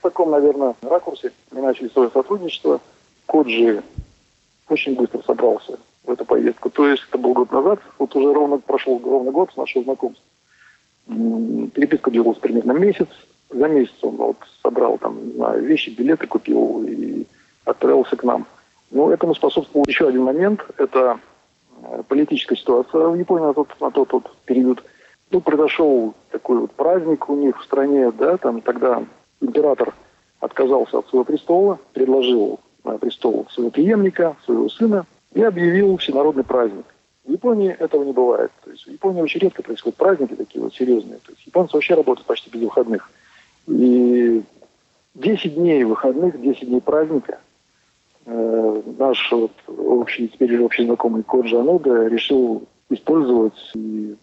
В 0.00 0.02
таком, 0.02 0.30
наверное, 0.30 0.74
ракурсе 0.82 1.32
мы 1.52 1.62
начали 1.62 1.88
свое 1.88 2.10
сотрудничество. 2.10 2.80
Коджи 3.26 3.82
очень 4.68 4.96
быстро 4.96 5.22
собрался 5.22 5.78
в 6.04 6.10
эту 6.10 6.24
поездку. 6.24 6.70
То 6.70 6.88
есть 6.88 7.04
это 7.08 7.18
был 7.18 7.32
год 7.34 7.52
назад, 7.52 7.80
вот 7.98 8.14
уже 8.16 8.32
ровно 8.32 8.58
прошел 8.58 9.00
ровно 9.02 9.30
год 9.30 9.52
с 9.52 9.56
нашего 9.56 9.84
знакомства. 9.84 10.24
Переписка 11.06 12.10
длилась 12.10 12.38
примерно 12.38 12.72
месяц. 12.72 13.08
За 13.50 13.68
месяц 13.68 13.94
он 14.02 14.16
вот 14.16 14.36
собрал 14.62 14.98
там, 14.98 15.18
не 15.28 15.60
вещи, 15.60 15.90
билеты 15.90 16.26
купил 16.26 16.84
и 16.84 17.26
отправился 17.64 18.16
к 18.16 18.24
нам. 18.24 18.46
Но 18.90 19.12
этому 19.12 19.34
способствовал 19.34 19.84
еще 19.86 20.08
один 20.08 20.22
момент. 20.22 20.64
Это 20.78 21.20
э, 21.82 22.02
политическая 22.08 22.56
ситуация 22.56 23.08
в 23.08 23.14
Японии 23.14 23.46
на 23.46 23.54
тот, 23.54 23.68
на 23.80 23.90
тот, 23.90 24.08
тот 24.08 24.36
период– 24.46 24.82
ну, 25.32 25.40
произошел 25.40 26.14
такой 26.30 26.58
вот 26.58 26.72
праздник 26.72 27.28
у 27.28 27.36
них 27.36 27.60
в 27.60 27.64
стране, 27.64 28.12
да, 28.12 28.36
там 28.36 28.60
тогда 28.60 29.02
император 29.40 29.94
отказался 30.40 30.98
от 30.98 31.08
своего 31.08 31.24
престола, 31.24 31.78
предложил 31.92 32.60
престол 33.00 33.46
своего 33.50 33.70
преемника, 33.70 34.36
своего 34.44 34.68
сына, 34.68 35.06
и 35.32 35.42
объявил 35.42 35.96
всенародный 35.96 36.44
праздник. 36.44 36.84
В 37.24 37.30
Японии 37.30 37.70
этого 37.70 38.04
не 38.04 38.12
бывает. 38.12 38.50
То 38.64 38.70
есть 38.70 38.84
в 38.84 38.90
Японии 38.90 39.22
очень 39.22 39.40
редко 39.40 39.62
происходят 39.62 39.96
праздники 39.96 40.34
такие 40.34 40.62
вот 40.62 40.74
серьезные. 40.74 41.18
То 41.24 41.32
есть 41.32 41.46
японцы 41.46 41.74
вообще 41.74 41.94
работают 41.94 42.26
почти 42.26 42.50
без 42.50 42.62
выходных. 42.62 43.08
И 43.68 44.42
10 45.14 45.54
дней 45.54 45.84
выходных, 45.84 46.40
10 46.40 46.68
дней 46.68 46.80
праздника 46.80 47.38
э, 48.26 48.82
наш 48.98 49.30
вот 49.30 49.52
общий, 49.68 50.28
теперь 50.28 50.54
уже 50.54 50.64
общий 50.64 50.84
знакомый 50.84 51.22
Коджи 51.22 51.56
Анода 51.56 52.08
решил 52.08 52.64
использовать 52.90 53.70
и 53.74 54.16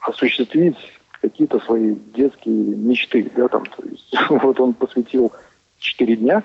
осуществить 0.00 0.76
какие-то 1.20 1.60
свои 1.60 1.94
детские 2.14 2.54
мечты, 2.54 3.30
да, 3.36 3.48
там, 3.48 3.64
то 3.66 3.82
есть, 3.86 4.14
вот 4.30 4.58
он 4.60 4.74
посвятил 4.74 5.32
4 5.78 6.16
дня 6.16 6.42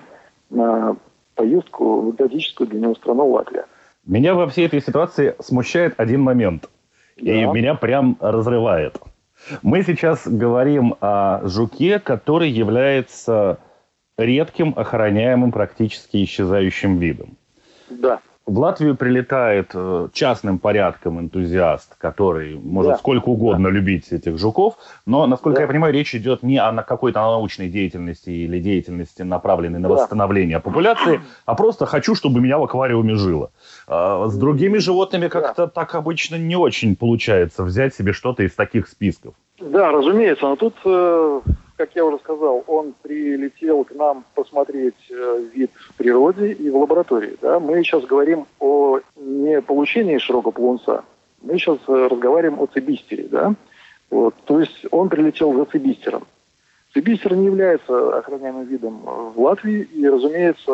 на 0.50 0.96
поездку 1.34 2.02
в 2.02 2.10
экзотическую 2.14 2.68
для 2.68 2.80
него 2.80 2.94
страну 2.94 3.28
Латвия. 3.30 3.66
Меня 4.04 4.34
во 4.34 4.46
всей 4.48 4.66
этой 4.66 4.80
ситуации 4.80 5.34
смущает 5.40 5.94
один 5.98 6.20
момент. 6.20 6.68
Да. 7.16 7.32
И 7.32 7.44
меня 7.46 7.74
прям 7.74 8.16
разрывает. 8.20 8.98
Мы 9.62 9.82
сейчас 9.82 10.26
говорим 10.26 10.94
о 11.00 11.46
жуке, 11.46 11.98
который 11.98 12.50
является 12.50 13.58
редким, 14.16 14.74
охраняемым, 14.76 15.52
практически 15.52 16.22
исчезающим 16.24 16.98
видом. 16.98 17.36
Да 17.90 18.20
в 18.46 18.58
Латвию 18.60 18.94
прилетает 18.94 19.72
э, 19.74 20.08
частным 20.12 20.60
порядком 20.60 21.18
энтузиаст, 21.18 21.96
который 21.98 22.56
может 22.56 22.92
да. 22.92 22.98
сколько 22.98 23.28
угодно 23.28 23.68
да. 23.68 23.74
любить 23.74 24.12
этих 24.12 24.38
жуков, 24.38 24.76
но, 25.04 25.26
насколько 25.26 25.56
да. 25.56 25.62
я 25.62 25.68
понимаю, 25.68 25.92
речь 25.92 26.14
идет 26.14 26.44
не 26.44 26.58
о 26.58 26.72
какой-то 26.84 27.20
научной 27.20 27.68
деятельности 27.68 28.30
или 28.30 28.60
деятельности, 28.60 29.22
направленной 29.22 29.80
на 29.80 29.88
да. 29.88 29.94
восстановление 29.94 30.60
популяции, 30.60 31.20
а 31.44 31.56
просто 31.56 31.86
хочу, 31.86 32.14
чтобы 32.14 32.40
меня 32.40 32.58
в 32.58 32.62
аквариуме 32.62 33.16
жило. 33.16 33.50
А 33.88 34.28
с 34.28 34.36
другими 34.36 34.78
животными 34.78 35.26
как-то 35.26 35.66
да. 35.66 35.72
так 35.72 35.96
обычно 35.96 36.36
не 36.36 36.54
очень 36.54 36.94
получается 36.94 37.64
взять 37.64 37.96
себе 37.96 38.12
что-то 38.12 38.44
из 38.44 38.54
таких 38.54 38.86
списков. 38.86 39.34
Да, 39.58 39.90
разумеется, 39.90 40.46
но 40.46 40.54
тут 40.54 40.74
э, 40.84 41.40
как 41.76 41.94
я 41.94 42.04
уже 42.04 42.18
сказал, 42.18 42.64
он 42.66 42.94
прилетел 43.02 43.84
к 43.84 43.94
нам 43.94 44.24
посмотреть 44.34 44.94
э, 45.10 45.44
вид 45.52 45.70
в 45.74 45.94
природе 45.94 46.52
и 46.52 46.70
в 46.70 46.76
лаборатории. 46.76 47.36
Да? 47.40 47.60
Мы 47.60 47.82
сейчас 47.82 48.04
говорим 48.04 48.46
о 48.58 49.00
не 49.16 49.60
получении 49.60 50.18
широкого 50.18 50.52
плунца, 50.52 51.04
мы 51.42 51.58
сейчас 51.58 51.78
э, 51.86 52.08
разговариваем 52.10 52.60
о 52.60 52.66
цибистере. 52.66 53.28
Да? 53.30 53.54
Вот. 54.10 54.34
То 54.44 54.60
есть 54.60 54.86
он 54.90 55.08
прилетел 55.08 55.52
за 55.54 55.66
цибистером. 55.66 56.26
Цибистер 56.94 57.34
не 57.34 57.46
является 57.46 58.18
охраняемым 58.18 58.64
видом 58.64 59.00
в 59.04 59.38
Латвии, 59.38 59.82
и, 59.82 60.08
разумеется, 60.08 60.72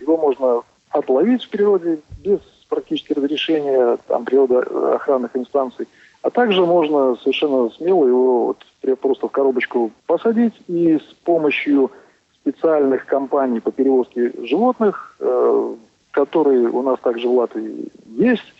его 0.00 0.16
можно 0.16 0.62
отловить 0.90 1.44
в 1.44 1.50
природе 1.50 1.98
без 2.22 2.38
практически 2.68 3.12
разрешения 3.12 3.98
там, 4.06 4.24
природоохранных 4.24 5.34
инстанций– 5.36 5.88
а 6.26 6.30
также 6.30 6.66
можно 6.66 7.14
совершенно 7.22 7.70
смело 7.70 8.04
его 8.04 8.46
вот 8.46 8.58
просто 8.94 9.28
в 9.28 9.32
коробочку 9.32 9.90
посадить 10.06 10.54
и 10.68 10.98
с 10.98 11.14
помощью 11.24 11.90
специальных 12.34 13.06
компаний 13.06 13.60
по 13.60 13.72
перевозке 13.72 14.32
животных, 14.44 15.16
э, 15.18 15.74
которые 16.12 16.68
у 16.68 16.82
нас 16.82 16.98
также 17.00 17.28
в 17.28 17.34
Латвии 17.34 17.88
есть, 18.06 18.54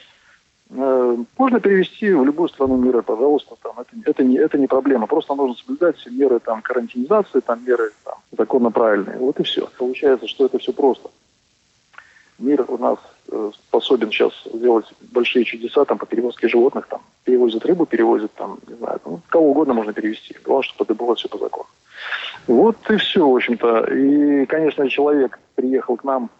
э, 0.71 1.17
можно 1.39 1.61
перевести 1.61 2.13
в 2.13 2.25
любую 2.25 2.49
страну 2.49 2.77
мира, 2.77 3.03
пожалуйста, 3.03 3.55
там 3.63 3.75
это, 3.79 3.91
это, 4.05 4.25
не, 4.25 4.39
это 4.39 4.59
не 4.59 4.67
проблема. 4.67 5.07
Просто 5.07 5.35
нужно 5.35 5.55
соблюдать 5.55 5.97
все 5.99 6.11
меры 6.11 6.41
там, 6.41 6.63
карантинизации, 6.63 7.41
там, 7.41 7.65
меры 7.65 7.93
там, 8.05 8.17
законно 8.37 8.71
правильные. 8.71 9.19
Вот 9.19 9.39
и 9.39 9.45
все. 9.45 9.69
Получается, 9.79 10.27
что 10.27 10.47
это 10.47 10.59
все 10.59 10.73
просто. 10.73 11.11
Мир 12.39 12.65
у 12.69 12.77
нас 12.77 12.99
э, 13.29 13.51
способен 13.55 14.11
сейчас 14.11 14.33
сделать 14.53 14.87
большие 15.13 15.45
чудеса 15.45 15.85
там, 15.85 15.99
по 15.99 16.07
перевозке 16.07 16.49
животных, 16.49 16.87
там, 16.87 17.01
перевозят 17.25 17.65
рыбу, 17.65 17.87
перевозят, 17.87 18.33
там, 18.35 18.59
не 18.67 18.75
знаю, 18.75 19.01
ну, 19.07 19.21
кого 19.29 19.51
угодно 19.51 19.73
можно 19.73 19.93
перевести. 19.93 20.37
Главное, 20.45 20.65
чтобы 20.65 20.85
это 20.85 20.95
было 20.95 21.15
все 21.15 21.29
по 21.29 21.39
закону. 21.39 21.67
Вот 22.47 22.77
и 22.91 22.97
все, 22.97 23.27
в 23.27 23.35
общем-то. 23.35 23.85
И, 23.93 24.47
конечно, 24.47 24.89
человек 24.89 25.39
приехал 25.55 25.97
к 25.97 26.05
нам 26.05 26.31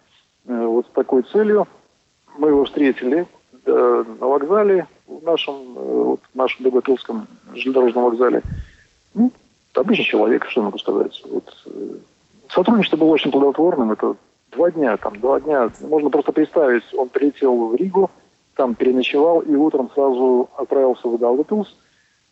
э, 0.47 0.55
вот 0.55 0.87
с 0.87 0.91
такой 0.91 1.23
целью. 1.23 1.67
Мы 2.37 2.49
его 2.49 2.65
встретили 2.65 3.27
э, 3.65 4.05
на 4.21 4.27
вокзале, 4.27 4.87
в 5.07 5.23
нашем, 5.25 5.55
э, 5.55 6.03
вот, 6.05 6.21
в 6.33 6.37
нашем 6.37 6.65
Дагопилском 6.65 7.27
железнодорожном 7.55 8.05
вокзале. 8.05 8.43
Ну, 9.15 9.33
обычный 9.75 10.05
человек, 10.05 10.47
что 10.51 10.63
могу 10.63 10.79
сказать. 10.79 11.23
Вот, 11.29 11.57
э, 11.67 11.97
сотрудничество 12.51 12.99
было 12.99 13.09
очень 13.09 13.31
плодотворным. 13.31 13.93
Это 13.93 14.15
два 14.53 14.71
дня, 14.71 14.97
там, 14.97 15.19
два 15.21 15.41
дня. 15.41 15.71
Можно 15.81 16.11
просто 16.11 16.33
представить, 16.33 16.85
он 16.95 17.09
прилетел 17.09 17.69
в 17.69 17.75
Ригу, 17.77 18.11
там 18.55 18.75
переночевал 18.75 19.41
и 19.41 19.55
утром 19.55 19.91
сразу 19.95 20.49
отправился 20.57 21.09
в 21.09 21.19
Даугапилс. 21.19 21.77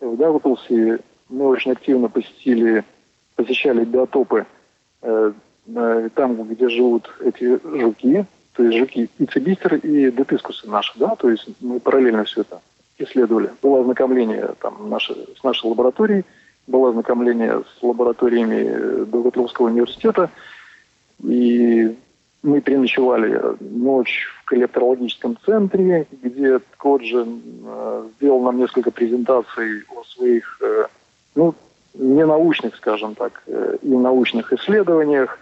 В 0.00 0.16
Даугапилсе 0.16 1.00
мы 1.28 1.48
очень 1.48 1.72
активно 1.72 2.08
посетили 2.08 2.84
посещали 3.36 3.84
биотопы 3.84 4.46
э, 5.02 5.32
э, 5.66 6.08
там, 6.14 6.42
где 6.44 6.68
живут 6.68 7.10
эти 7.20 7.58
жуки, 7.64 8.24
то 8.52 8.62
есть 8.62 8.78
жуки 8.78 9.10
и 9.18 9.26
цибистер, 9.26 9.74
и 9.76 10.10
детискусы 10.10 10.68
наши, 10.68 10.92
да, 10.98 11.16
то 11.16 11.28
есть 11.30 11.48
мы 11.60 11.80
параллельно 11.80 12.24
все 12.24 12.42
это 12.42 12.60
исследовали. 12.98 13.50
Было 13.62 13.80
ознакомление 13.80 14.54
там, 14.60 14.88
наши, 14.88 15.14
с 15.38 15.42
нашей 15.42 15.66
лабораторией, 15.66 16.24
было 16.66 16.90
ознакомление 16.90 17.62
с 17.62 17.82
лабораториями 17.82 19.04
Долготловского 19.04 19.66
университета, 19.66 20.30
и 21.22 21.96
мы 22.44 22.60
переночевали 22.60 23.40
ночь 23.60 24.28
в 24.40 24.44
коллекторологическом 24.44 25.38
центре, 25.44 26.06
где 26.22 26.60
Коджин 26.76 27.42
э, 27.64 28.08
сделал 28.16 28.42
нам 28.42 28.58
несколько 28.58 28.90
презентаций 28.90 29.82
о 29.88 30.04
своих 30.04 30.60
э, 30.60 30.86
ну, 31.34 31.54
ненаучных, 31.94 32.76
скажем 32.76 33.14
так, 33.14 33.42
э, 33.46 33.78
и 33.80 33.88
научных 33.88 34.52
исследованиях. 34.52 35.38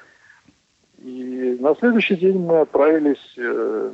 И 1.03 1.59
на 1.59 1.75
следующий 1.75 2.15
день 2.15 2.39
мы 2.39 2.61
отправились 2.61 3.35
э, 3.37 3.91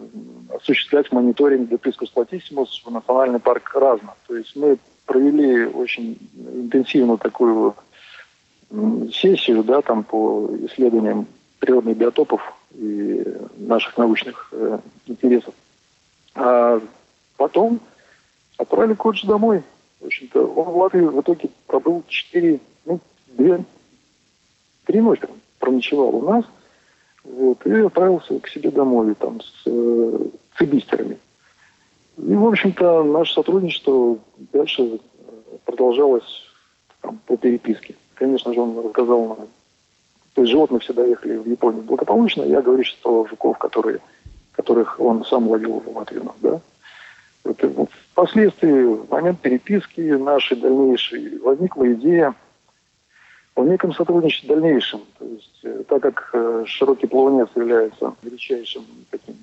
осуществлять 0.54 1.10
мониторинг 1.10 1.70
Деприскус 1.70 2.10
платиссимус 2.10 2.82
в 2.84 2.90
национальный 2.90 3.40
парк 3.40 3.74
Разно. 3.74 4.14
То 4.26 4.36
есть 4.36 4.54
мы 4.54 4.76
провели 5.06 5.64
очень 5.64 6.18
интенсивную 6.36 7.16
такую 7.16 7.74
сессию 9.14 9.64
да, 9.64 9.80
там 9.80 10.04
по 10.04 10.50
исследованиям 10.66 11.26
природных 11.58 11.96
биотопов 11.96 12.40
и 12.72 13.24
наших 13.56 13.96
научных 13.96 14.48
э, 14.52 14.78
интересов. 15.06 15.54
А 16.34 16.80
потом 17.36 17.80
отправили 18.56 18.94
Кодж 18.94 19.26
домой. 19.26 19.62
В 20.00 20.06
общем-то, 20.06 20.46
он 20.46 20.64
в 20.72 20.76
Латвии 20.76 21.00
в 21.00 21.20
итоге 21.20 21.50
пробыл 21.66 22.04
4, 22.06 22.60
ну, 22.84 23.00
2, 23.28 23.58
3 24.84 25.00
ночи 25.00 25.28
проночевал 25.58 26.14
у 26.14 26.22
нас. 26.22 26.44
Вот, 27.24 27.66
и 27.66 27.72
отправился 27.72 28.38
к 28.40 28.48
себе 28.48 28.70
домой 28.70 29.14
там 29.14 29.40
с 29.40 29.62
э, 29.66 30.18
цибистерами. 30.56 31.18
И, 32.16 32.34
в 32.34 32.46
общем-то, 32.46 33.04
наше 33.04 33.34
сотрудничество 33.34 34.18
дальше 34.52 34.98
продолжалось 35.64 36.42
там, 37.00 37.18
по 37.26 37.36
переписке. 37.36 37.94
Конечно 38.14 38.54
же, 38.54 38.60
он 38.60 38.78
рассказал 38.84 39.28
нам, 39.28 39.48
то 40.38 40.42
есть 40.42 40.52
животные 40.52 40.78
все 40.78 40.92
доехали 40.92 41.36
в 41.36 41.48
Японию 41.48 41.82
благополучно. 41.82 42.44
Я 42.44 42.62
говорю 42.62 42.84
сейчас 42.84 43.00
про 43.00 43.26
жуков, 43.26 43.58
которые, 43.58 43.98
которых 44.52 45.00
он 45.00 45.24
сам 45.24 45.48
ловил 45.48 45.80
в 45.80 45.96
Латвию. 45.96 46.32
Да? 46.40 46.60
Вот, 47.42 47.90
впоследствии, 48.12 48.84
в 48.84 49.10
момент 49.10 49.40
переписки 49.40 50.00
нашей 50.00 50.56
дальнейшей, 50.56 51.40
возникла 51.40 51.92
идея 51.94 52.36
о 53.56 53.64
неком 53.64 53.92
сотрудничестве 53.92 54.54
дальнейшем. 54.54 55.00
То 55.18 55.24
есть, 55.24 55.58
э, 55.64 55.82
так 55.88 56.02
как 56.02 56.30
э, 56.32 56.62
широкий 56.68 57.08
плавнец 57.08 57.48
является 57.56 58.14
величайшим 58.22 58.84
таким 59.10 59.34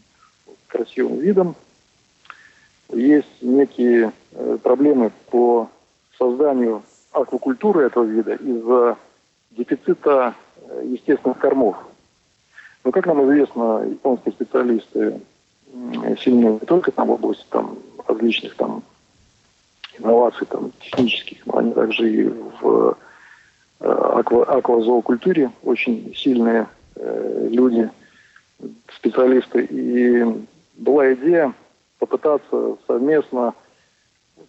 красивым 0.67 1.17
видом, 1.19 1.57
есть 2.93 3.41
некие 3.41 4.13
э, 4.31 4.57
проблемы 4.63 5.11
по 5.29 5.69
созданию 6.17 6.83
аквакультуры 7.11 7.83
этого 7.83 8.05
вида 8.05 8.35
из-за 8.35 8.97
дефицита 9.51 10.35
естественных 10.83 11.37
кормов. 11.39 11.77
Но, 12.83 12.91
как 12.91 13.05
нам 13.05 13.23
известно, 13.25 13.83
японские 13.83 14.33
специалисты 14.33 15.21
сильны 16.19 16.53
не 16.53 16.59
только 16.59 16.91
там 16.91 17.07
в 17.07 17.11
области 17.11 17.45
там, 17.49 17.77
различных 18.07 18.55
там 18.55 18.83
инноваций 19.97 20.47
там, 20.47 20.71
технических, 20.79 21.45
но 21.45 21.57
они 21.57 21.73
также 21.73 22.13
и 22.13 22.27
в 22.27 22.97
э, 23.79 23.85
аква, 23.87 24.43
аквазоокультуре 24.45 25.51
очень 25.63 26.13
сильные 26.15 26.67
э, 26.95 27.47
люди, 27.49 27.89
специалисты. 28.93 29.65
И 29.65 30.45
была 30.75 31.13
идея 31.13 31.53
попытаться 31.99 32.77
совместно 32.87 33.53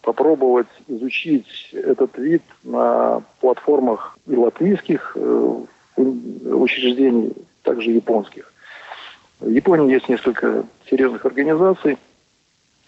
попробовать 0.03 0.69
изучить 0.89 1.71
этот 1.73 2.17
вид 2.19 2.43
на 2.63 3.23
платформах 3.41 4.17
и 4.27 4.37
латвийских 4.37 5.13
э, 5.17 5.65
учреждений, 5.97 7.33
также 7.63 7.91
японских. 7.91 8.53
В 9.41 9.51
Японии 9.51 9.93
есть 9.93 10.09
несколько 10.09 10.65
серьезных 10.89 11.27
организаций, 11.27 11.99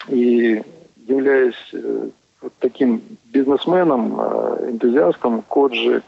и 0.07 0.63
являясь 1.07 1.73
э, 1.73 2.09
вот 2.41 2.53
таким 2.59 3.01
бизнесменом, 3.25 4.19
э, 4.19 4.69
энтузиастом, 4.71 5.43
Коджи 5.43 6.01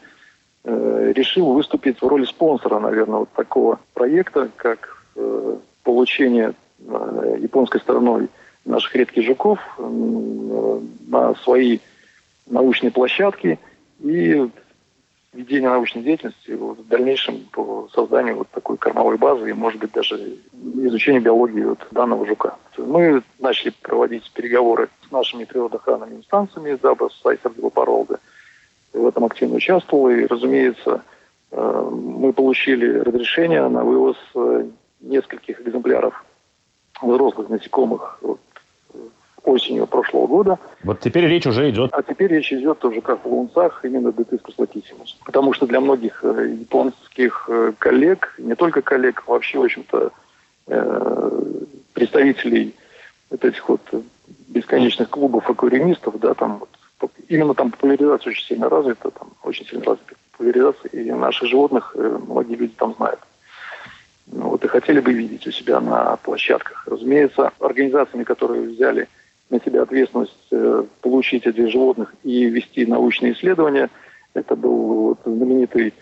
э, 0.64 1.12
решил 1.14 1.52
выступить 1.52 2.00
в 2.00 2.06
роли 2.06 2.24
спонсора, 2.24 2.78
наверное, 2.80 3.20
вот 3.20 3.32
такого 3.32 3.78
проекта, 3.94 4.50
как 4.56 4.98
получение 5.84 6.54
японской 7.38 7.80
стороной 7.82 8.28
наших 8.64 8.96
редких 8.96 9.24
жуков 9.24 9.58
на 9.78 11.34
свои 11.42 11.80
научные 12.46 12.90
площадки 12.90 13.58
и 14.00 14.48
ведения 15.32 15.68
научной 15.68 16.02
деятельности 16.02 16.50
вот, 16.50 16.78
в 16.78 16.88
дальнейшем 16.88 17.46
по 17.52 17.88
созданию 17.94 18.36
вот 18.36 18.48
такой 18.50 18.76
кормовой 18.76 19.16
базы 19.16 19.50
и, 19.50 19.54
может 19.54 19.80
быть, 19.80 19.92
даже 19.92 20.36
изучению 20.52 21.22
биологии 21.22 21.64
вот 21.64 21.86
данного 21.90 22.26
жука. 22.26 22.56
Мы 22.76 23.22
начали 23.38 23.72
проводить 23.82 24.30
переговоры 24.32 24.88
с 25.08 25.10
нашими 25.10 25.44
природоохранными 25.44 26.16
инстанциями, 26.16 26.78
дабы 26.80 27.08
Сайсер 27.22 27.52
Белопоролга 27.52 28.20
в 28.92 29.06
этом 29.06 29.24
активно 29.24 29.56
участвовал. 29.56 30.10
И, 30.10 30.26
разумеется, 30.26 31.02
э, 31.50 31.90
мы 31.90 32.32
получили 32.32 32.98
разрешение 32.98 33.66
на 33.68 33.84
вывоз 33.84 34.16
э, 34.34 34.68
нескольких 35.00 35.60
экземпляров 35.60 36.24
взрослых 37.00 37.48
насекомых 37.48 38.18
вот, 38.22 38.40
осенью 39.44 39.86
прошлого 39.86 40.26
года. 40.26 40.58
Вот 40.84 41.00
теперь 41.00 41.26
речь 41.26 41.46
уже 41.46 41.68
идет. 41.70 41.90
А 41.92 42.02
теперь 42.02 42.28
речь 42.28 42.52
идет 42.52 42.78
тоже 42.78 43.00
как 43.00 43.24
в 43.24 43.28
лунцах, 43.28 43.84
именно 43.84 44.12
детискус 44.12 44.54
латиссимус. 44.58 45.16
Потому 45.24 45.52
что 45.52 45.66
для 45.66 45.80
многих 45.80 46.24
э, 46.24 46.56
японских 46.60 47.46
э, 47.48 47.72
коллег, 47.78 48.34
не 48.38 48.54
только 48.54 48.82
коллег, 48.82 49.24
вообще, 49.26 49.58
в 49.58 49.64
общем-то, 49.64 50.12
э, 50.68 51.42
представителей 51.92 52.74
вот 53.30 53.44
этих 53.44 53.68
вот 53.68 53.80
бесконечных 54.48 55.10
клубов 55.10 55.48
аквариумистов, 55.48 56.18
да, 56.20 56.34
там 56.34 56.62
вот, 57.00 57.10
именно 57.28 57.54
там 57.54 57.70
популяризация 57.70 58.30
очень 58.30 58.46
сильно 58.46 58.68
развита, 58.68 59.10
там 59.10 59.30
очень 59.42 59.66
сильно 59.66 59.84
развита 59.84 60.14
популяризация, 60.32 60.88
и 60.90 61.10
наших 61.10 61.48
животных 61.48 61.94
многие 61.96 62.54
люди 62.54 62.74
там 62.76 62.94
знают. 62.94 63.20
Ну, 64.26 64.50
вот 64.50 64.64
и 64.64 64.68
хотели 64.68 65.00
бы 65.00 65.12
видеть 65.12 65.46
у 65.46 65.50
себя 65.50 65.80
на 65.80 66.16
площадках. 66.16 66.86
Разумеется, 66.86 67.50
организациями, 67.58 68.24
которые 68.24 68.62
взяли 68.62 69.08
на 69.52 69.60
себя 69.60 69.82
ответственность 69.82 70.32
э, 70.50 70.84
получить 71.02 71.46
этих 71.46 71.70
животных 71.70 72.14
и 72.24 72.46
вести 72.46 72.86
научные 72.86 73.34
исследования. 73.34 73.90
Это 74.34 74.56
был 74.56 74.76
вот 74.76 75.18
знаменитый 75.24 75.92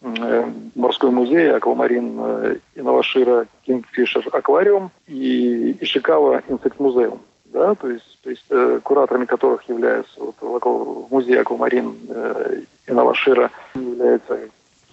э, 0.00 0.50
морской 0.76 1.10
музей 1.10 1.52
Aquamarine 1.52 2.60
Inawashiro 2.76 3.46
Kingfisher 3.66 4.28
Aquarium 4.32 4.90
и 5.08 5.76
Ishikawa 5.80 6.42
Insect 6.48 6.78
Museum. 6.78 7.20
Да, 7.46 7.74
то 7.74 7.90
есть, 7.90 8.18
то 8.22 8.30
есть 8.30 8.44
э, 8.48 8.80
кураторами 8.82 9.26
которых 9.26 9.68
являются 9.68 10.18
вот, 10.18 10.36
в 10.40 11.08
музее 11.10 11.40
Аквамарин 11.40 11.94
э, 12.08 12.62
Инавашира 12.86 13.50
является 13.74 14.38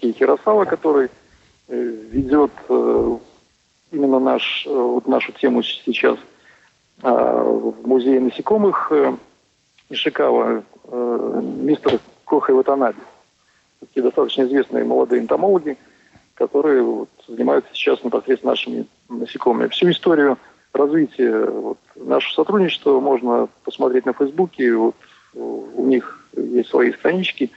Кей 0.00 0.12
Хиросава, 0.12 0.64
который 0.64 1.08
э, 1.68 1.76
ведет 2.10 2.50
э, 2.68 3.16
именно 3.92 4.18
наш, 4.18 4.66
э, 4.66 4.70
вот 4.70 5.06
нашу 5.06 5.32
тему 5.32 5.62
сейчас– 5.62 6.18
в 7.02 7.86
музее 7.86 8.20
насекомых 8.20 8.88
э, 8.90 9.16
Ишикава 9.88 10.62
э, 10.84 11.40
мистер 11.42 11.98
Коха 12.24 12.52
Ватанаби. 12.52 13.00
Такие 13.80 14.02
достаточно 14.02 14.42
известные 14.42 14.84
молодые 14.84 15.22
энтомологи, 15.22 15.78
которые 16.34 16.82
вот, 16.82 17.08
занимаются 17.26 17.72
сейчас 17.74 18.04
непосредственно 18.04 18.52
нашими 18.52 18.86
насекомыми. 19.08 19.68
Всю 19.68 19.90
историю 19.90 20.38
развития 20.72 21.46
вот, 21.46 21.78
нашего 21.96 22.34
сотрудничества 22.34 23.00
можно 23.00 23.48
посмотреть 23.64 24.06
на 24.06 24.12
Фейсбуке. 24.12 24.74
Вот, 24.74 24.94
у 25.34 25.84
них 25.86 26.20
есть 26.36 26.70
свои 26.70 26.92
странички, 26.92 27.50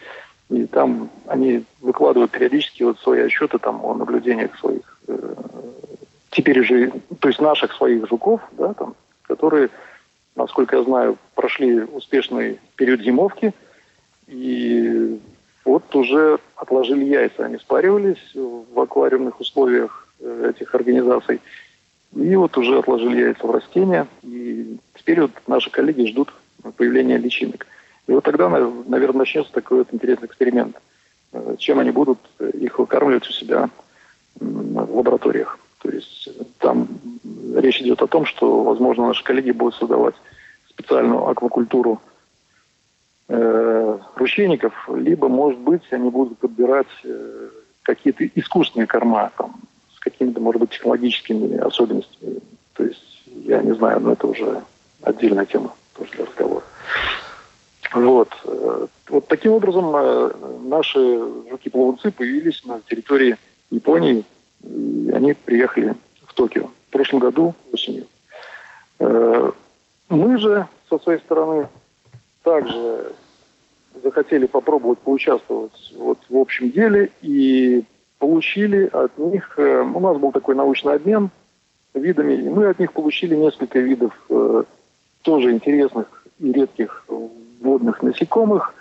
и 0.50 0.66
там 0.66 1.10
они 1.28 1.66
выкладывают 1.82 2.32
периодически 2.32 2.84
вот 2.84 3.00
свои 3.00 3.22
отчеты 3.22 3.58
там, 3.60 3.84
о 3.84 3.94
наблюдениях 3.94 4.58
своих, 4.58 5.00
э, 5.08 5.36
теперь 6.32 6.60
уже, 6.60 6.92
то 7.20 7.28
есть 7.28 7.40
наших 7.40 7.74
своих 7.74 8.08
жуков, 8.08 8.42
да, 8.54 8.74
там, 8.74 8.96
которые, 9.34 9.70
насколько 10.36 10.76
я 10.78 10.84
знаю, 10.84 11.18
прошли 11.34 11.82
успешный 11.82 12.60
период 12.76 13.02
зимовки, 13.02 13.52
и 14.28 15.20
вот 15.66 15.96
уже 15.96 16.38
отложили 16.56 17.06
яйца. 17.06 17.46
Они 17.46 17.58
спаривались 17.58 18.36
в 18.36 18.80
аквариумных 18.80 19.40
условиях 19.40 20.08
э, 20.20 20.52
этих 20.56 20.76
организаций. 20.76 21.42
И 22.16 22.36
вот 22.36 22.56
уже 22.58 22.78
отложили 22.78 23.22
яйца 23.22 23.48
в 23.48 23.52
растения. 23.52 24.08
И 24.22 24.78
теперь 24.96 25.22
вот 25.22 25.32
наши 25.48 25.72
коллеги 25.72 26.06
ждут 26.06 26.32
появления 26.78 27.18
личинок. 27.18 27.66
И 28.06 28.12
вот 28.12 28.24
тогда, 28.24 28.50
наверное, 28.50 29.20
начнется 29.20 29.52
такой 29.52 29.80
вот 29.80 29.88
интересный 29.92 30.28
эксперимент. 30.28 30.78
Э, 31.32 31.56
чем 31.58 31.80
они 31.80 31.90
будут 31.90 32.20
их 32.40 32.78
выкармливать 32.78 33.28
у 33.28 33.32
себя 33.32 33.70
в 34.36 34.96
лабораториях. 34.96 35.58
То 35.84 35.90
есть 35.90 36.30
там 36.60 36.88
речь 37.56 37.82
идет 37.82 38.02
о 38.02 38.08
том, 38.08 38.26
что, 38.26 38.64
возможно, 38.64 39.08
наши 39.08 39.24
коллеги 39.24 39.52
будут 39.52 39.76
создавать 39.76 40.16
специальную 40.70 41.28
аквакультуру 41.28 42.02
э, 43.28 43.98
ручейников, 44.16 44.74
либо, 44.96 45.28
может 45.28 45.60
быть, 45.60 45.84
они 45.92 46.10
будут 46.10 46.40
подбирать 46.40 46.88
э, 47.04 47.50
какие-то 47.84 48.26
искусственные 48.26 48.88
корма 48.88 49.32
там, 49.38 49.56
с 49.96 50.00
какими-то, 50.00 50.40
может 50.40 50.62
быть, 50.62 50.72
технологическими 50.72 51.58
особенностями. 51.58 52.40
То 52.74 52.86
есть, 52.86 53.24
я 53.26 53.62
не 53.62 53.76
знаю, 53.76 54.00
но 54.00 54.14
это 54.14 54.28
уже 54.28 54.64
отдельная 55.02 55.46
тема 55.46 55.74
тоже 55.98 56.12
для 56.14 56.26
разговора. 56.26 56.64
Вот. 57.94 58.30
Э, 58.46 58.88
вот 59.10 59.28
таким 59.28 59.52
образом 59.52 59.94
э, 59.94 60.32
наши 60.64 61.20
жуки-плавунцы 61.50 62.12
появились 62.12 62.64
на 62.64 62.80
территории 62.88 63.36
Японии, 63.70 64.24
и 64.64 65.12
они 65.14 65.34
приехали 65.34 65.96
в 66.26 66.34
Токио 66.34 66.70
в 66.88 66.92
прошлом 66.92 67.20
году 67.20 67.56
осенью. 67.72 68.06
Э, 69.00 69.52
мы 70.10 70.38
же 70.38 70.68
со 70.90 71.00
своей 71.00 71.20
стороны 71.20 71.68
также 72.44 73.14
захотели 74.04 74.46
попробовать 74.48 75.00
поучаствовать 75.00 75.94
вот 75.96 76.20
в 76.30 76.38
общем 76.38 76.72
деле 76.72 77.12
и 77.22 77.84
получили 78.20 78.90
от 78.92 79.18
них, 79.18 79.54
у 79.58 80.00
нас 80.00 80.18
был 80.18 80.32
такой 80.32 80.56
научный 80.56 80.96
обмен 80.96 81.30
видами, 81.94 82.34
и 82.34 82.50
мы 82.50 82.68
от 82.68 82.80
них 82.80 82.94
получили 82.94 83.36
несколько 83.36 83.80
видов 83.80 84.14
тоже 85.22 85.52
интересных 85.52 86.26
и 86.40 86.52
редких 86.52 87.06
водных 87.60 88.02
насекомых. 88.02 88.74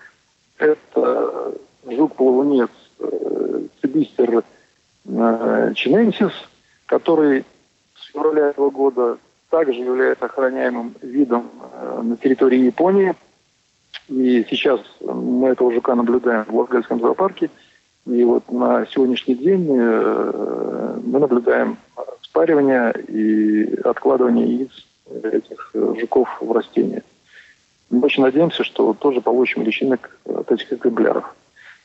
Это 0.58 1.54
жук-плавунец 1.84 2.70
цибистер 3.80 4.38
э, 4.38 4.42
чиненсис, 5.06 6.32
который 6.86 7.44
с 7.96 8.12
февраля 8.12 8.48
этого 8.48 8.70
года 8.70 9.18
также 9.50 9.80
является 9.80 10.24
охраняемым 10.24 10.94
видом 11.02 11.50
э, 11.72 12.00
на 12.02 12.16
территории 12.16 12.58
Японии. 12.58 13.14
И 14.08 14.46
сейчас 14.48 14.80
мы 15.00 15.48
этого 15.48 15.72
жука 15.72 15.94
наблюдаем 15.94 16.44
в 16.44 16.56
Латгальском 16.56 17.00
зоопарке. 17.00 17.50
И 18.06 18.24
вот 18.24 18.50
на 18.50 18.86
сегодняшний 18.86 19.34
день 19.34 19.68
э, 19.78 20.98
мы 21.04 21.18
наблюдаем 21.18 21.76
спаривание 22.22 22.92
и 23.08 23.74
откладывание 23.84 24.46
яиц 24.46 24.86
этих 25.22 25.70
жуков 25.74 26.28
в 26.40 26.50
растения. 26.50 27.02
Мы 27.90 28.00
очень 28.00 28.22
надеемся, 28.22 28.64
что 28.64 28.94
тоже 28.94 29.20
получим 29.20 29.62
личинок 29.64 30.18
от 30.24 30.50
этих 30.50 30.72
экземпляров. 30.72 31.34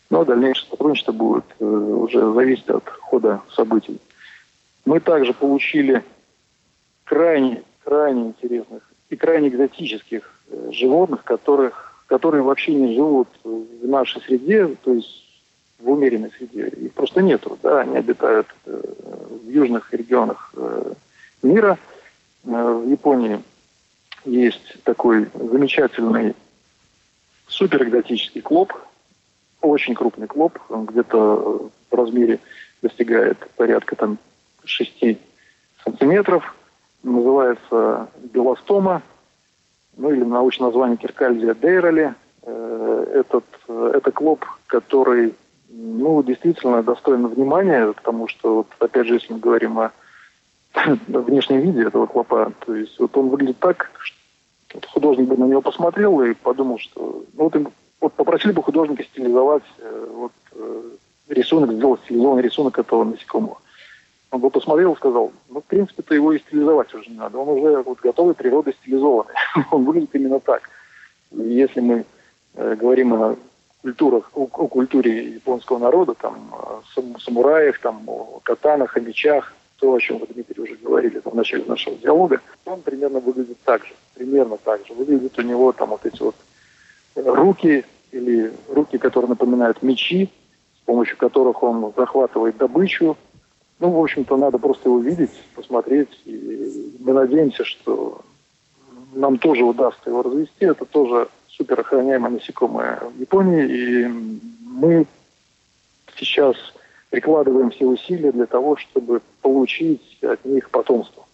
Но 0.09 0.23
дальнейшее 0.23 0.69
сотрудничество 0.69 1.11
будет 1.11 1.45
э, 1.59 1.65
уже 1.65 2.33
зависеть 2.33 2.69
от 2.69 2.87
хода 2.87 3.41
событий. 3.53 3.99
Мы 4.85 4.99
также 4.99 5.33
получили 5.33 6.03
крайне, 7.03 7.63
крайне 7.83 8.27
интересных 8.27 8.83
и 9.09 9.15
крайне 9.17 9.49
экзотических 9.49 10.23
э, 10.49 10.71
животных, 10.71 11.23
которых, 11.25 12.03
которые 12.07 12.41
вообще 12.41 12.73
не 12.73 12.95
живут 12.95 13.27
в 13.43 13.87
нашей 13.87 14.21
среде, 14.21 14.75
то 14.81 14.93
есть 14.93 15.25
в 15.79 15.89
умеренной 15.89 16.31
среде. 16.37 16.67
Их 16.67 16.93
просто 16.93 17.21
нету. 17.21 17.59
Да? 17.61 17.81
Они 17.81 17.97
обитают 17.97 18.47
э, 18.65 18.81
в 19.43 19.49
южных 19.49 19.93
регионах 19.93 20.53
мира. 21.43 21.77
В 22.43 22.89
Японии 22.89 23.41
есть 24.23 24.81
такой 24.83 25.27
замечательный 25.33 26.33
суперэкзотический 27.47 28.41
клоп, 28.41 28.73
очень 29.67 29.95
крупный 29.95 30.27
клоп, 30.27 30.59
где-то 30.69 31.69
в 31.89 31.95
размере 31.95 32.39
достигает 32.81 33.37
порядка 33.55 33.95
там 33.95 34.17
6 34.65 35.17
сантиметров, 35.83 36.55
называется 37.03 38.09
белостома, 38.33 39.01
ну 39.95 40.11
или 40.11 40.23
научное 40.23 40.67
название 40.67 40.97
Киркальзия 40.97 41.53
дейроли. 41.53 42.13
Э, 42.43 43.05
этот, 43.13 43.45
это 43.67 44.11
клоп, 44.11 44.45
который 44.67 45.33
ну, 45.69 46.23
действительно 46.23 46.83
достоин 46.83 47.27
внимания, 47.27 47.91
потому 47.91 48.27
что, 48.27 48.57
вот, 48.57 48.67
опять 48.79 49.07
же, 49.07 49.15
если 49.15 49.33
мы 49.33 49.39
говорим 49.39 49.79
о 49.79 49.91
внешнем 51.07 51.59
виде 51.59 51.83
этого 51.83 52.05
клопа, 52.05 52.51
то 52.65 52.75
есть 52.75 52.97
вот 52.99 53.15
он 53.17 53.29
выглядит 53.29 53.59
так, 53.59 53.91
вот 54.73 54.85
художник 54.85 55.27
бы 55.27 55.37
на 55.37 55.45
него 55.45 55.61
посмотрел 55.61 56.21
и 56.21 56.33
подумал, 56.33 56.79
что 56.79 57.25
ну, 57.33 57.43
вот, 57.43 57.55
им, 57.55 57.69
вот 57.99 58.13
попросили 58.13 58.51
бы 58.51 58.63
художника 58.63 59.03
стилизовать 59.03 59.63
э, 59.79 60.07
вот, 60.13 60.31
э, 60.53 60.81
рисунок, 61.29 61.73
сделать 61.73 62.01
стилизованный 62.05 62.43
рисунок 62.43 62.77
этого 62.79 63.03
насекомого. 63.03 63.57
Он 64.29 64.41
бы 64.41 64.49
посмотрел 64.49 64.93
и 64.93 64.97
сказал, 64.97 65.31
ну, 65.49 65.61
в 65.61 65.65
принципе-то 65.65 66.13
его 66.13 66.33
и 66.33 66.39
стилизовать 66.39 66.93
уже 66.93 67.09
не 67.09 67.17
надо. 67.17 67.37
Он 67.37 67.49
уже 67.49 67.81
вот 67.81 67.99
готовый 67.99 68.35
природой 68.35 68.73
стилизованный. 68.73 69.33
он 69.71 69.85
выглядит 69.85 70.13
именно 70.13 70.39
так. 70.39 70.69
Если 71.31 71.79
мы 71.79 72.05
э, 72.55 72.75
говорим 72.75 73.13
о 73.13 73.35
культурах, 73.81 74.29
о, 74.33 74.43
о 74.43 74.67
культуре 74.67 75.33
японского 75.35 75.77
народа, 75.77 76.13
там, 76.13 76.53
о 76.53 76.81
самураях, 77.19 77.79
там, 77.79 78.03
о 78.07 78.41
катанах, 78.43 78.97
о 78.97 78.99
мечах, 78.99 79.53
то, 79.79 79.93
о 79.93 79.99
чем 79.99 80.17
вы, 80.17 80.27
Дмитрий, 80.27 80.61
уже 80.61 80.75
говорили 80.75 81.21
в 81.23 81.33
начале 81.33 81.63
нашего 81.65 81.95
диалога, 81.95 82.41
он 82.65 82.81
примерно 82.81 83.19
выглядит 83.19 83.57
так 83.63 83.85
же. 83.85 83.93
Примерно 84.15 84.57
так 84.57 84.85
же. 84.85 84.93
Выглядит 84.93 85.37
у 85.37 85.41
него 85.41 85.71
там 85.71 85.89
вот 85.89 86.05
эти 86.05 86.21
вот 86.21 86.35
руки 87.25 87.85
или 88.11 88.51
руки, 88.69 88.97
которые 88.97 89.29
напоминают 89.29 89.81
мечи, 89.83 90.29
с 90.81 90.85
помощью 90.85 91.17
которых 91.17 91.63
он 91.63 91.93
захватывает 91.95 92.57
добычу. 92.57 93.17
Ну, 93.79 93.91
в 93.91 93.99
общем-то, 94.01 94.37
надо 94.37 94.57
просто 94.57 94.89
его 94.89 94.99
видеть, 94.99 95.31
посмотреть. 95.55 96.09
И 96.25 96.93
мы 96.99 97.13
надеемся, 97.13 97.63
что 97.63 98.21
нам 99.13 99.37
тоже 99.37 99.63
удастся 99.63 100.09
его 100.09 100.23
развести. 100.23 100.65
Это 100.65 100.85
тоже 100.85 101.27
супер 101.47 101.79
охраняемое 101.79 102.31
насекомое 102.31 102.99
в 103.15 103.19
Японии. 103.19 103.67
И 103.67 104.07
мы 104.65 105.05
сейчас 106.15 106.55
прикладываем 107.09 107.69
все 107.71 107.85
усилия 107.85 108.31
для 108.31 108.45
того, 108.45 108.77
чтобы 108.77 109.21
получить 109.41 110.17
от 110.23 110.43
них 110.45 110.69
потомство. 110.69 111.25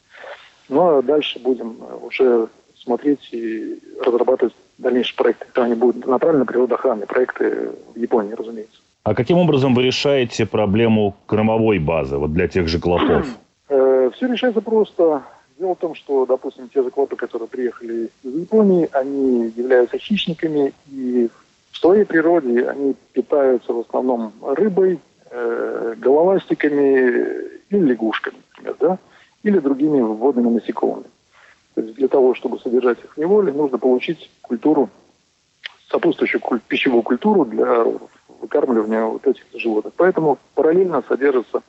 Ну 0.69 0.97
а 0.97 1.01
дальше 1.01 1.39
будем 1.39 1.77
уже 2.01 2.47
смотреть 2.75 3.29
и 3.31 3.79
разрабатывать 4.01 4.53
дальнейшие 4.83 5.15
проекты. 5.15 5.45
Они 5.55 5.75
будут 5.75 6.05
направлены 6.05 6.39
на 6.39 6.45
природоохранные 6.45 7.07
проекты 7.07 7.71
в 7.95 7.97
Японии, 7.97 8.33
разумеется. 8.33 8.79
А 9.03 9.15
каким 9.15 9.37
образом 9.37 9.73
вы 9.75 9.83
решаете 9.83 10.45
проблему 10.45 11.15
кормовой 11.25 11.79
базы 11.79 12.17
вот 12.17 12.33
для 12.33 12.47
тех 12.47 12.67
же 12.67 12.79
клопов? 12.79 13.27
Э, 13.69 14.11
все 14.13 14.27
решается 14.27 14.61
просто. 14.61 15.23
Дело 15.57 15.73
в 15.73 15.79
том, 15.79 15.95
что, 15.95 16.25
допустим, 16.25 16.69
те 16.69 16.83
же 16.83 16.91
клопы, 16.91 17.15
которые 17.15 17.47
приехали 17.47 18.09
из 18.21 18.35
Японии, 18.35 18.89
они 18.91 19.51
являются 19.55 19.97
хищниками, 19.97 20.73
и 20.91 21.29
в 21.71 21.77
своей 21.77 22.03
природе 22.03 22.67
они 22.67 22.93
питаются 23.13 23.71
в 23.71 23.79
основном 23.79 24.33
рыбой, 24.41 24.99
э, 25.31 25.95
головастиками 25.97 27.59
или 27.69 27.79
лягушками, 27.79 28.35
например, 28.51 28.75
да, 28.79 28.97
или 29.43 29.59
другими 29.59 30.01
водными 30.01 30.49
насекомыми. 30.49 31.05
То 31.75 31.81
есть 31.81 31.95
для 31.95 32.07
того, 32.07 32.35
чтобы 32.35 32.59
содержать 32.59 32.99
их 33.03 33.15
в 33.15 33.19
неволе, 33.19 33.51
нужно 33.51 33.77
получить 33.77 34.29
культуру, 34.41 34.89
сопутствующую 35.89 36.41
куль- 36.41 36.61
пищевую 36.67 37.01
культуру 37.01 37.45
для 37.45 37.85
выкармливания 38.39 39.05
вот 39.05 39.25
этих 39.25 39.43
животных. 39.53 39.93
Поэтому 39.97 40.37
параллельно 40.53 41.03
содержится 41.07 41.61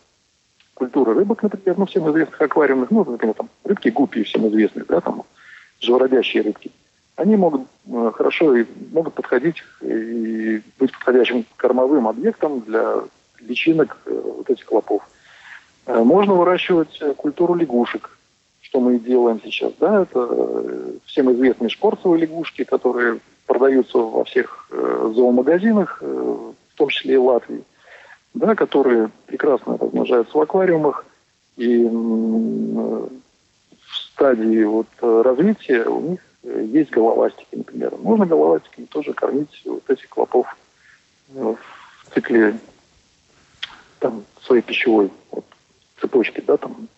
культура 0.75 1.15
рыбок, 1.15 1.43
например, 1.43 1.79
ну, 1.79 1.87
всем 1.87 2.11
известных 2.11 2.41
аквариумных, 2.41 2.91
ну, 2.91 3.05
например, 3.05 3.35
там, 3.35 3.49
рыбки 3.65 3.89
гуппи 3.89 4.25
всем 4.25 4.47
известные, 4.49 4.85
да, 4.85 5.01
там, 5.01 5.23
живородящие 5.81 6.43
рыбки. 6.43 6.71
Они 7.17 7.37
могут 7.37 7.63
э, 7.87 8.11
хорошо 8.15 8.57
и 8.57 8.67
могут 8.93 9.15
подходить 9.15 9.63
и 9.81 10.61
быть 10.79 10.93
подходящим 10.93 11.47
кормовым 11.57 12.09
объектом 12.09 12.61
для 12.61 12.97
личинок 13.41 13.97
вот 14.07 14.51
этих 14.51 14.65
клопов. 14.65 15.03
Можно 15.87 16.35
выращивать 16.35 16.99
культуру 17.17 17.55
лягушек, 17.55 18.19
что 18.75 18.81
мы 18.81 18.99
делаем 18.99 19.41
сейчас. 19.45 19.73
Да? 19.79 20.03
Это 20.03 20.99
всем 21.05 21.33
известные 21.33 21.71
шпорцевые 21.71 22.23
лягушки, 22.23 22.65
которые 22.65 23.21
продаются 23.47 23.99
во 23.99 24.25
всех 24.25 24.69
зоомагазинах, 24.71 26.03
в 26.03 26.55
том 26.75 26.89
числе 26.89 27.15
и 27.15 27.19
Латвии, 27.19 27.63
да, 28.35 28.57
которые 28.57 29.11
прекрасно 29.27 29.79
размножаются 29.79 30.37
в 30.37 30.41
аквариумах. 30.41 31.07
И 31.57 31.85
в 31.85 33.11
стадии 34.13 34.65
вот 34.65 34.89
развития 35.01 35.85
у 35.85 36.01
них 36.01 36.21
есть 36.43 36.91
головастики, 36.91 37.47
например. 37.53 37.95
Можно 37.99 38.27
головастиками 38.27 38.87
тоже 38.87 39.13
кормить 39.13 39.63
вот 39.67 39.89
этих 39.89 40.09
клопов 40.09 40.49
в 41.29 41.57
цикле 42.13 42.59
там, 44.01 44.25
своей 44.43 44.63
пищевой 44.63 45.13
вот, 45.31 45.45
цепочки, 46.01 46.43
да, 46.45 46.57
там. 46.57 46.89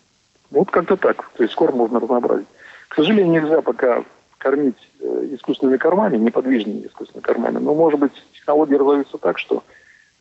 Вот 0.57 0.71
как-то 0.71 0.97
так. 0.97 1.29
То 1.33 1.43
есть 1.43 1.53
корм 1.53 1.77
можно 1.77 1.99
разнообразить. 1.99 2.47
К 2.87 2.95
сожалению, 2.95 3.43
нельзя 3.43 3.61
пока 3.61 4.03
кормить 4.39 4.89
э, 4.99 5.27
искусственными 5.33 5.77
кормами, 5.77 6.17
неподвижными 6.17 6.87
искусственными 6.87 7.23
кормами. 7.23 7.57
Но, 7.59 7.75
может 7.75 7.99
быть, 7.99 8.11
технологии 8.33 8.73
развиваются 8.73 9.19
так, 9.19 9.37
что 9.37 9.63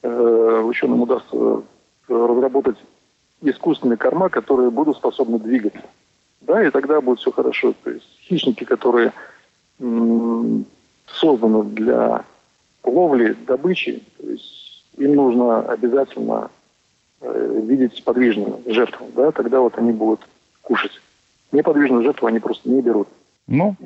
э, 0.03 0.63
ученым 0.63 1.01
удастся 1.01 1.35
э, 1.35 1.63
разработать 2.09 2.77
искусственные 3.41 3.97
корма, 3.97 4.29
которые 4.29 4.71
будут 4.71 4.99
способны 4.99 5.39
двигаться. 5.39 5.81
Да, 6.43 6.63
и 6.63 6.71
тогда 6.71 7.01
будет 7.01 7.19
все 7.21 7.33
хорошо. 7.33 7.73
То 7.83 7.91
есть 7.91 8.07
хищники, 8.21 8.65
которые 8.65 9.13
созданы 9.79 11.65
для 11.65 12.25
ловли, 12.85 13.37
добычи, 13.47 14.03
то 14.19 14.29
есть 14.29 14.85
им 14.99 15.15
нужно 15.15 15.61
обязательно 15.63 16.51
видеть 17.21 18.05
подвижную 18.05 18.61
жертву, 18.67 19.07
да, 19.15 19.31
тогда 19.33 19.61
вот 19.61 19.79
они 19.79 19.93
будут 19.93 20.21
кушать. 20.63 20.93
Неподвижную 21.53 22.03
жертву 22.03 22.27
они 22.27 22.39
просто 22.41 22.69
не 22.69 22.83
берут. 22.83 23.09
Ну, 23.47 23.77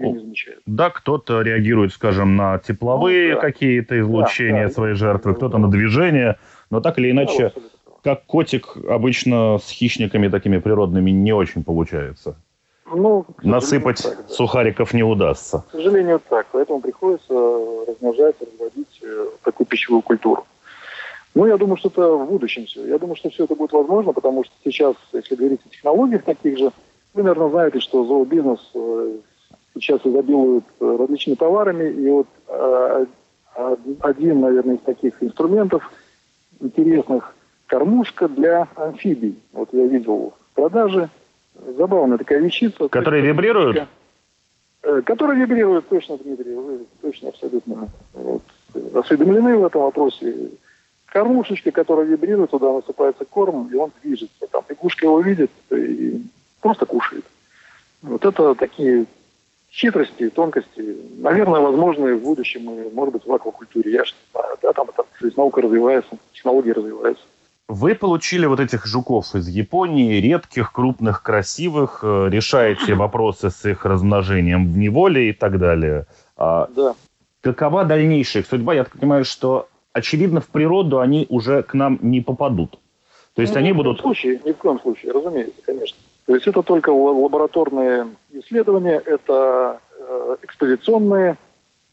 да, 0.65 0.89
кто-то 0.89 1.43
реагирует, 1.43 1.93
скажем, 1.93 2.35
на 2.35 2.59
тепловые 2.59 3.35
ну, 3.35 3.41
да. 3.41 3.41
какие-то 3.43 4.01
излучения 4.01 4.63
да, 4.63 4.69
да, 4.69 4.75
своей 4.75 4.95
жертвы, 4.95 5.35
кто-то 5.35 5.59
на 5.59 5.71
движение, 5.71 6.39
но 6.71 6.81
так 6.81 6.99
или 6.99 7.11
иначе, 7.11 7.53
да, 7.55 8.15
как 8.15 8.25
котик 8.25 8.77
обычно 8.89 9.59
с 9.59 9.69
хищниками 9.71 10.29
такими 10.29 10.59
природными 10.59 11.11
не 11.11 11.33
очень 11.33 11.63
получается. 11.63 12.37
Ну, 12.93 13.27
Насыпать 13.43 14.03
так, 14.03 14.17
да. 14.17 14.35
сухариков 14.35 14.95
не 14.95 15.03
удастся. 15.03 15.65
К 15.69 15.73
сожалению, 15.73 16.21
так. 16.29 16.47
Поэтому 16.53 16.81
приходится 16.81 17.35
размножать, 17.87 18.35
разводить 18.41 19.01
э, 19.03 19.27
такую 19.45 19.67
пищевую 19.67 20.03
культуру. 20.03 20.45
Ну, 21.35 21.47
я 21.47 21.57
думаю, 21.57 21.77
что 21.77 21.89
это 21.89 22.13
в 22.13 22.29
будущем 22.29 22.67
все. 22.67 22.87
Я 22.87 22.99
думаю, 22.99 23.17
что 23.17 23.31
все 23.31 23.45
это 23.45 23.55
будет 23.55 23.73
возможно, 23.73 24.13
потому 24.13 24.45
что 24.45 24.53
сейчас, 24.65 24.97
если 25.13 25.37
говорить 25.37 25.61
о 25.65 25.69
технологиях 25.69 26.25
таких 26.25 26.59
же, 26.59 26.73
вы, 27.15 27.23
наверное, 27.23 27.51
знаете, 27.51 27.81
что 27.81 28.05
зообизнес 28.05 28.59
э, 28.75 29.17
сейчас 29.75 30.01
изобилует 30.05 30.65
э, 30.81 30.97
различными 30.99 31.37
товарами, 31.37 31.91
и 31.91 32.11
вот 32.11 32.27
один, 34.01 34.41
наверное, 34.41 34.77
из 34.77 34.81
таких 34.81 35.23
инструментов 35.23 35.91
интересных– 36.61 37.35
кормушка 37.67 38.29
для 38.29 38.69
амфибий. 38.77 39.39
Вот 39.53 39.69
я 39.73 39.87
видел 39.87 40.35
в 40.53 40.55
продаже– 40.55 41.09
Забавная 41.77 42.19
такая 42.19 42.41
вещица. 42.41 42.89
Которые 42.89 43.23
вибрируют? 43.23 43.87
Э, 44.83 45.03
которые 45.03 45.41
вибрируют, 45.41 45.89
точно, 45.89 46.17
Дмитрий, 46.17 46.55
вы 46.55 46.87
точно 47.03 47.31
абсолютно 47.31 47.89
вот, 48.15 48.43
осведомлены 48.95 49.59
в 49.59 49.67
этом 49.67 49.83
вопросе. 49.83 50.51
Кормушечка, 51.11 51.73
которая 51.73 52.07
вибрирует, 52.07 52.51
туда 52.51 52.73
насыпается 52.73 53.25
корм, 53.25 53.69
и 53.73 53.75
он 53.75 53.91
движется. 54.03 54.47
Там 54.51 54.65
лягушка 54.69 55.07
его 55.07 55.21
видит 55.21 55.51
и 55.71 56.23
просто 56.61 56.87
кушает. 56.87 57.25
Вот 58.03 58.25
это 58.25 58.55
такие 58.55 59.07
хитрости, 59.73 60.31
тонкости, 60.31 60.97
наверное, 61.19 61.61
возможны 61.61 62.15
в 62.15 62.23
будущем, 62.23 62.71
и, 62.71 62.95
может 62.95 63.15
быть, 63.15 63.27
в 63.27 63.33
аквакультуре, 63.33 63.93
я 63.93 64.05
же 64.05 64.13
не 64.13 64.33
знаю, 64.33 64.57
да, 64.63 64.73
там 64.73 64.89
это, 64.89 65.03
то 65.03 65.27
есть 65.27 65.37
наука 65.37 65.63
развивается, 65.63 66.11
технологии 66.33 66.71
развиваются. 66.71 67.25
Вы 67.69 67.95
получили 67.95 68.47
вот 68.47 68.59
этих 68.59 68.87
жуков 68.87 69.35
из 69.35 69.47
Японии, 69.47 70.21
редких, 70.21 70.73
крупных, 70.73 71.23
красивых, 71.23 72.01
э, 72.03 72.29
решаете 72.29 72.95
вопросы 72.97 73.51
с 73.51 73.65
их 73.65 73.85
размножением 73.85 74.73
в 74.73 74.77
неволе 74.77 75.31
и 75.31 75.33
так 75.33 75.59
далее. 75.59 76.07
А 76.37 76.69
да. 76.75 76.95
Какова 77.43 77.85
дальнейшая 77.85 78.43
их 78.43 78.49
судьба? 78.49 78.75
Я 78.75 78.85
так 78.85 78.99
понимаю, 78.99 79.25
что, 79.25 79.69
очевидно, 79.93 80.41
в 80.41 80.49
природу 80.49 81.01
они 81.01 81.27
уже 81.29 81.63
к 81.63 81.75
нам 81.75 81.99
не 82.03 82.21
попадут. 82.21 82.79
То 83.35 83.43
есть 83.43 83.55
ну, 83.55 83.61
они 83.61 83.69
ни 83.69 83.73
будут... 83.73 83.99
В 83.99 84.03
случае, 84.03 84.41
ни 84.45 84.53
в 84.53 84.57
коем 84.57 84.81
случае, 84.81 85.13
разумеется, 85.13 85.61
конечно. 85.65 85.99
То 86.27 86.35
есть 86.35 86.47
это 86.47 86.63
только 86.63 86.91
лабораторные 86.91 88.09
исследования, 88.33 89.03
это 89.05 89.81
э, 89.99 90.37
экспозиционные 90.43 91.37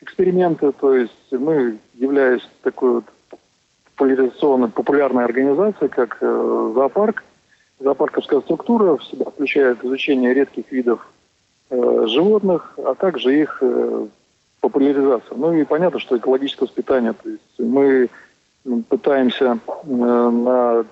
эксперименты, 0.01 0.71
то 0.73 0.93
есть 0.93 1.13
мы, 1.31 1.77
являясь 1.95 2.47
такой 2.61 2.95
вот 2.95 3.05
популяризационная, 3.95 4.69
популярная 4.69 5.25
организация, 5.25 5.89
как 5.89 6.17
э, 6.21 6.71
зоопарк. 6.75 7.23
Зоопарковская 7.79 8.41
структура 8.41 8.97
в 8.97 9.03
себя 9.03 9.25
включает 9.25 9.83
изучение 9.83 10.33
редких 10.33 10.71
видов 10.71 11.07
э, 11.69 12.05
животных, 12.07 12.73
а 12.77 12.95
также 12.95 13.39
их 13.39 13.59
э, 13.61 14.07
популяризация. 14.59 15.37
Ну 15.37 15.53
и 15.53 15.63
понятно, 15.63 15.99
что 15.99 16.17
экологическое 16.17 16.67
воспитание. 16.67 17.13
То 17.13 17.29
есть 17.29 17.59
мы 17.59 18.09
пытаемся 18.89 19.59
э, 19.67 19.89
на 19.89 20.85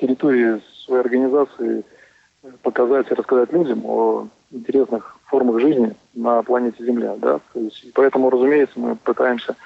территории 0.00 0.60
своей 0.84 1.00
организации 1.02 1.84
показать 2.62 3.10
и 3.10 3.14
рассказать 3.14 3.52
людям 3.52 3.84
о 3.84 4.28
интересных 4.50 5.18
формах 5.26 5.60
жизни 5.60 5.94
на 6.14 6.42
планете 6.42 6.84
Земля. 6.84 7.16
Да? 7.16 7.40
То 7.52 7.60
есть, 7.60 7.92
поэтому, 7.94 8.30
разумеется, 8.30 8.78
мы 8.78 8.96
пытаемся 8.96 9.56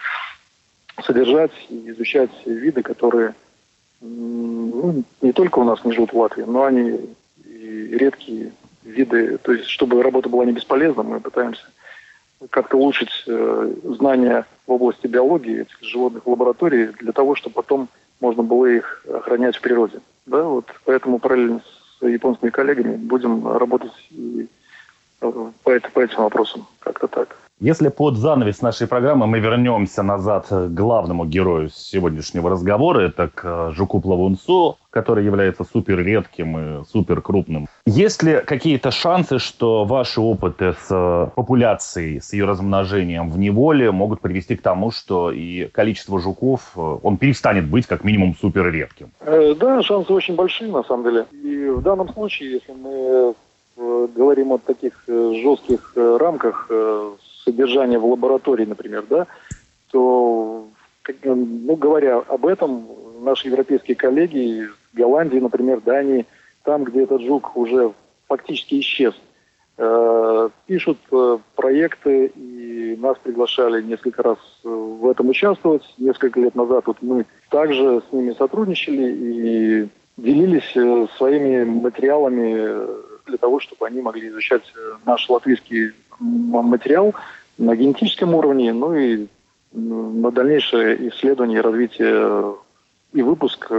содержать 1.04 1.52
и 1.68 1.90
изучать 1.90 2.30
виды, 2.44 2.82
которые 2.82 3.34
ну, 4.00 5.04
не 5.20 5.32
только 5.32 5.60
у 5.60 5.64
нас 5.64 5.84
не 5.84 5.92
живут 5.92 6.12
в 6.12 6.18
Латвии, 6.18 6.42
но 6.42 6.64
они 6.64 6.98
и 7.44 7.96
редкие 7.96 8.52
виды. 8.82 9.38
То 9.38 9.52
есть, 9.52 9.66
чтобы 9.66 10.02
работа 10.02 10.28
была 10.28 10.44
не 10.44 10.52
бесполезна, 10.52 11.02
мы 11.02 11.20
пытаемся 11.20 11.62
как-то 12.50 12.76
улучшить 12.76 13.24
э, 13.26 13.74
знания 13.84 14.46
в 14.66 14.72
области 14.72 15.06
биологии 15.06 15.62
этих 15.62 15.82
животных 15.82 16.24
в 16.24 16.30
лаборатории 16.30 16.86
для 17.00 17.12
того, 17.12 17.34
чтобы 17.34 17.54
потом 17.54 17.88
можно 18.20 18.42
было 18.42 18.66
их 18.66 19.04
охранять 19.12 19.56
в 19.56 19.60
природе. 19.60 20.00
Да, 20.26 20.44
вот 20.44 20.66
поэтому 20.84 21.18
параллельно 21.18 21.60
с 21.98 22.06
японскими 22.06 22.50
коллегами 22.50 22.96
будем 22.96 23.46
работать 23.46 23.92
и 24.10 24.48
э, 25.20 25.50
по, 25.62 25.80
по 25.80 26.00
этим 26.00 26.22
вопросам. 26.22 26.66
Как-то 26.80 27.08
так. 27.08 27.36
Если 27.62 27.90
под 27.90 28.16
занавес 28.16 28.60
нашей 28.60 28.88
программы 28.88 29.28
мы 29.28 29.38
вернемся 29.38 30.02
назад 30.02 30.46
к 30.48 30.66
главному 30.70 31.24
герою 31.24 31.70
сегодняшнего 31.72 32.50
разговора, 32.50 33.02
это 33.02 33.28
к 33.28 33.44
э, 33.44 33.70
жуку 33.72 34.00
плавунцу, 34.00 34.78
который 34.90 35.24
является 35.24 35.62
супер 35.62 36.00
редким 36.00 36.58
и 36.58 36.84
супер 36.86 37.20
крупным. 37.20 37.68
Есть 37.86 38.24
ли 38.24 38.42
какие-то 38.44 38.90
шансы, 38.90 39.38
что 39.38 39.84
ваши 39.84 40.20
опыты 40.20 40.72
с 40.72 40.88
э, 40.90 41.28
популяцией, 41.36 42.20
с 42.20 42.32
ее 42.32 42.46
размножением 42.46 43.30
в 43.30 43.38
неволе 43.38 43.92
могут 43.92 44.20
привести 44.20 44.56
к 44.56 44.62
тому, 44.62 44.90
что 44.90 45.30
и 45.30 45.66
количество 45.66 46.18
жуков, 46.18 46.72
э, 46.74 46.80
он 46.80 47.16
перестанет 47.16 47.68
быть 47.68 47.86
как 47.86 48.02
минимум 48.02 48.34
супер 48.34 48.72
редким? 48.72 49.12
Да, 49.24 49.82
шансы 49.82 50.12
очень 50.12 50.34
большие 50.34 50.72
на 50.72 50.82
самом 50.82 51.04
деле. 51.04 51.26
И 51.30 51.68
в 51.68 51.80
данном 51.80 52.12
случае, 52.12 52.54
если 52.54 52.72
мы 52.72 53.34
говорим 53.76 54.50
о 54.50 54.58
таких 54.58 55.04
жестких 55.06 55.92
рамках 55.94 56.68
содержания 57.44 57.98
в 57.98 58.06
лаборатории, 58.06 58.64
например, 58.64 59.04
да, 59.08 59.26
то, 59.90 60.66
ну, 61.24 61.76
говоря 61.76 62.18
об 62.18 62.46
этом, 62.46 62.86
наши 63.20 63.48
европейские 63.48 63.96
коллеги 63.96 64.62
из 64.62 64.70
Голландии, 64.92 65.38
например, 65.38 65.80
Дании, 65.80 66.26
там, 66.64 66.84
где 66.84 67.02
этот 67.02 67.22
жук 67.22 67.56
уже 67.56 67.92
фактически 68.28 68.80
исчез, 68.80 69.14
э, 69.78 70.48
пишут 70.66 70.98
э, 71.10 71.38
проекты, 71.56 72.26
и 72.26 72.96
нас 73.00 73.16
приглашали 73.22 73.82
несколько 73.82 74.22
раз 74.22 74.38
в 74.62 75.08
этом 75.08 75.28
участвовать. 75.28 75.82
Несколько 75.98 76.40
лет 76.40 76.54
назад 76.54 76.86
вот 76.86 76.98
мы 77.00 77.26
также 77.50 78.02
с 78.08 78.12
ними 78.12 78.34
сотрудничали 78.38 79.12
и 79.12 79.88
делились 80.16 80.76
э, 80.76 81.06
своими 81.16 81.64
материалами 81.64 83.02
для 83.26 83.38
того, 83.38 83.60
чтобы 83.60 83.86
они 83.86 84.00
могли 84.00 84.28
изучать 84.28 84.62
наш 85.04 85.28
латвийский 85.28 85.92
материал 86.18 87.14
на 87.58 87.76
генетическом 87.76 88.34
уровне, 88.34 88.72
ну 88.72 88.94
и 88.94 89.26
на 89.72 90.30
дальнейшее 90.30 91.08
исследование 91.08 91.60
развитие 91.60 92.54
и 93.12 93.22
выпуск 93.22 93.70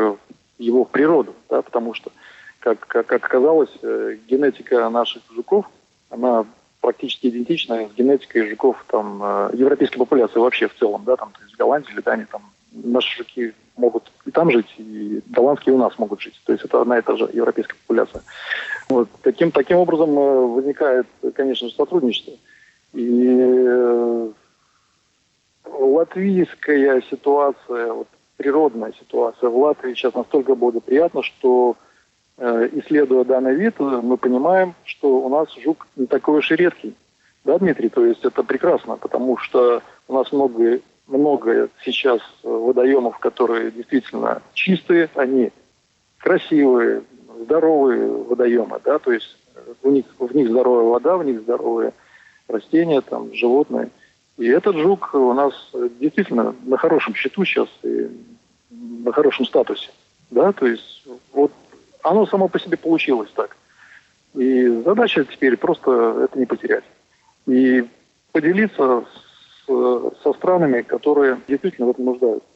его 0.58 0.86
в 0.86 0.90
природу, 0.90 1.34
да, 1.50 1.62
потому 1.62 1.94
что, 1.94 2.12
как, 2.60 2.80
как, 2.88 3.12
оказалось, 3.12 3.72
э, 3.82 4.18
генетика 4.28 4.90
наших 4.90 5.24
жуков, 5.34 5.66
она 6.10 6.46
практически 6.82 7.28
идентична 7.28 7.90
с 7.90 7.94
генетикой 7.94 8.50
жуков 8.50 8.84
там, 8.88 9.22
э, 9.22 9.50
европейской 9.54 9.98
популяции 9.98 10.40
вообще 10.40 10.68
в 10.68 10.76
целом, 10.76 11.04
да, 11.06 11.16
там, 11.16 11.32
то 11.32 11.42
есть 11.42 11.56
в 11.56 11.58
Голландии 11.58 11.92
или 11.92 12.02
Дании, 12.02 12.26
там, 12.26 12.42
наши 12.72 13.18
жуки 13.18 13.54
могут 13.76 14.12
там 14.34 14.52
жить, 14.52 14.74
и 14.78 15.22
голландские 15.28 15.76
у 15.76 15.78
нас 15.78 15.98
могут 15.98 16.22
жить. 16.22 16.40
То 16.46 16.54
есть 16.54 16.66
это 16.66 16.82
одна 16.82 17.00
и 17.00 17.02
та 17.02 17.16
же 17.16 17.30
европейская 17.34 17.76
популяция. 17.76 18.22
Вот. 18.90 19.10
Таким, 19.22 19.52
таким 19.52 19.78
образом 19.78 20.18
э, 20.18 20.46
возникает, 20.48 21.08
конечно 21.36 21.70
же, 21.70 21.76
сотрудничество. 21.76 22.34
И 22.94 23.28
э, 23.40 24.30
латвийская 25.66 27.02
ситуация, 27.10 27.94
вот, 27.94 28.08
природная 28.38 28.94
ситуация 29.00 29.50
в 29.50 29.58
Латвии 29.58 29.94
сейчас 29.94 30.14
настолько 30.14 30.56
благоприятна, 30.56 31.24
что 31.24 31.76
э, 32.38 32.70
исследуя 32.74 33.24
данный 33.24 33.56
вид, 33.56 33.80
мы 33.80 34.18
понимаем, 34.18 34.76
что 34.86 35.20
у 35.20 35.30
нас 35.30 35.48
жук 35.64 35.88
не 35.96 36.06
такой 36.06 36.40
уж 36.40 36.52
и 36.52 36.56
редкий. 36.56 36.96
Да, 37.44 37.58
Дмитрий? 37.58 37.90
То 37.90 38.06
есть 38.06 38.24
это 38.24 38.44
прекрасно, 38.44 38.98
потому 38.98 39.38
что 39.38 39.82
у 40.08 40.14
нас 40.14 40.32
много, 40.32 40.80
много 41.08 41.70
сейчас 41.84 42.22
водоемов, 42.44 43.20
которые 43.20 43.72
действительно 43.72 44.42
чистые, 44.54 45.10
они 45.16 45.52
красивые, 46.18 47.04
здоровые 47.42 48.08
водоемы, 48.08 48.80
да, 48.84 49.00
то 49.00 49.12
есть 49.12 49.38
у 49.82 49.92
них, 49.92 50.06
в 50.18 50.36
них 50.36 50.50
здоровая 50.50 50.86
вода, 50.86 51.18
в 51.18 51.26
них 51.26 51.42
здоровые 51.42 51.94
растения, 52.48 53.02
там, 53.02 53.34
животные. 53.34 53.90
И 54.38 54.48
этот 54.48 54.78
жук 54.78 55.14
у 55.14 55.34
нас 55.34 55.54
действительно 56.00 56.56
на 56.64 56.78
хорошем 56.78 57.14
счету 57.16 57.46
сейчас 57.46 57.68
и 57.84 58.10
на 58.70 59.12
хорошем 59.12 59.46
статусе. 59.46 59.90
Да, 60.32 60.52
то 60.52 60.66
есть 60.66 61.06
вот 61.34 61.52
оно 62.02 62.26
само 62.26 62.48
по 62.48 62.60
себе 62.60 62.78
получилось 62.78 63.30
так. 63.36 63.56
И 64.34 64.68
задача 64.84 65.26
теперь 65.26 65.58
просто 65.58 66.24
это 66.24 66.40
не 66.40 66.46
потерять. 66.46 66.84
И 67.46 67.86
поделиться 68.32 69.06
со 69.66 70.34
странами, 70.34 70.82
которые 70.82 71.40
действительно 71.48 71.88
в 71.88 71.92
этом 71.92 72.06
нуждаются. 72.06 72.48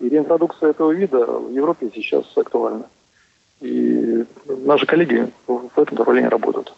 И 0.00 0.08
реинтродукция 0.08 0.70
этого 0.70 0.92
вида 0.92 1.26
в 1.26 1.52
Европе 1.52 1.90
сейчас 1.94 2.24
актуальна. 2.36 2.86
И 3.60 4.24
наши 4.46 4.86
коллеги 4.86 5.30
в 5.46 5.78
этом 5.78 5.98
направлении 5.98 6.28
работают. 6.28 6.72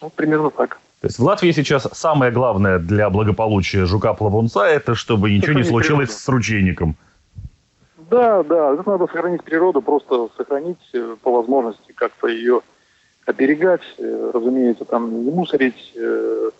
Вот 0.00 0.12
примерно 0.12 0.50
так. 0.50 0.78
То 1.00 1.08
есть 1.08 1.18
в 1.18 1.24
Латвии 1.24 1.52
сейчас 1.52 1.88
самое 1.92 2.32
главное 2.32 2.78
для 2.78 3.10
благополучия 3.10 3.84
жука-плавунца 3.84 4.64
это 4.66 4.94
чтобы 4.94 5.30
ничего 5.30 5.46
сохранить 5.46 5.66
не 5.66 5.70
случилось 5.70 6.08
природу. 6.08 6.22
с 6.22 6.28
ручейником. 6.28 6.96
Да, 8.10 8.42
да, 8.42 8.72
это 8.72 8.88
надо 8.88 9.06
сохранить 9.06 9.42
природу, 9.42 9.82
просто 9.82 10.28
сохранить 10.36 10.78
э, 10.92 11.16
по 11.22 11.32
возможности, 11.32 11.92
как-то 11.92 12.28
ее 12.28 12.60
оберегать, 13.24 13.82
э, 13.98 14.30
разумеется, 14.32 14.84
там 14.84 15.24
не 15.24 15.30
мусорить, 15.32 15.92
э, 15.96 16.50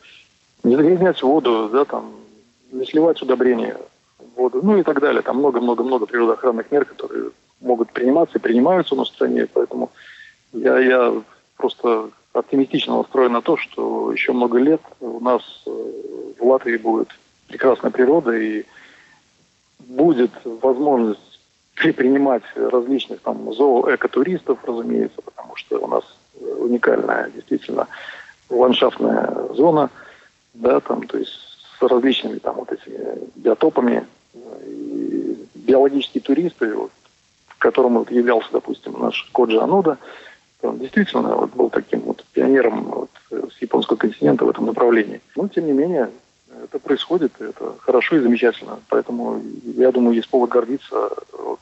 не 0.65 0.77
загрязнять 0.77 1.23
воду, 1.23 1.71
да, 1.73 1.85
там, 1.85 2.13
не 2.73 2.85
сливать 2.85 3.21
удобрения 3.23 3.77
в 4.19 4.39
воду, 4.39 4.61
ну 4.63 4.77
и 4.77 4.83
так 4.83 5.01
далее. 5.01 5.23
Там 5.23 5.39
много-много-много 5.39 6.07
природоохранных 6.07 6.71
мер, 6.71 6.85
которые 6.85 7.31
могут 7.61 7.91
приниматься 7.93 8.39
и 8.39 8.41
принимаются 8.41 8.95
у 8.95 8.99
нас 8.99 9.09
в 9.09 9.15
стране, 9.15 9.47
поэтому 9.53 9.91
я, 10.53 10.79
я 10.79 11.15
просто 11.57 12.11
оптимистично 12.33 12.99
настроен 12.99 13.33
на 13.33 13.43
то, 13.43 13.57
что 13.57 14.13
еще 14.13 14.33
много 14.33 14.59
лет 14.59 14.81
у 15.01 15.21
нас 15.21 15.43
э, 15.67 15.71
в 16.39 16.47
Латвии 16.47 16.77
будет 16.77 17.09
прекрасная 17.49 17.91
природа 17.91 18.33
и 18.33 18.65
будет 19.79 20.33
возможность 20.45 21.21
принимать 21.75 22.43
различных 22.55 23.21
там 23.21 23.53
зооэкотуристов, 23.53 24.59
разумеется, 24.65 25.21
потому 25.23 25.57
что 25.57 25.79
у 25.79 25.87
нас 25.87 26.05
уникальная 26.59 27.31
действительно 27.31 27.87
ландшафтная 28.49 29.53
зона, 29.55 29.91
да, 30.55 30.81
там, 30.81 31.07
то 31.07 31.19
есть 31.19 31.46
с 31.79 31.83
различными 31.83 32.39
там 32.39 32.57
вот 32.57 32.73
этими 32.73 33.19
биотопами, 33.37 34.07
и 34.65 35.47
биологические 35.55 36.23
туристы, 36.23 36.75
вот, 36.75 36.91
которым 37.59 37.99
вот 37.99 38.11
являлся, 38.11 38.49
допустим, 38.53 38.97
наш 38.99 39.29
Коджи 39.33 39.59
Ануда, 39.59 39.99
он 40.63 40.79
действительно 40.79 41.37
вот 41.37 41.55
был 41.55 41.71
таким 41.71 42.01
вот 42.01 42.25
пионером 42.33 42.85
вот, 42.85 43.11
с 43.31 43.61
японского 43.61 43.97
континента 43.97 44.45
в 44.45 44.51
этом 44.51 44.67
направлении. 44.67 45.21
Но, 45.37 45.49
тем 45.49 45.67
не 45.67 45.73
менее, 45.73 46.11
это 46.63 46.79
происходит, 46.79 47.33
это 47.39 47.75
хорошо 47.81 48.17
и 48.17 48.21
замечательно. 48.21 48.79
Поэтому, 48.89 49.41
я 49.65 49.93
думаю, 49.93 50.17
есть 50.17 50.29
повод 50.29 50.51
гордиться 50.51 51.11
вот, 51.33 51.61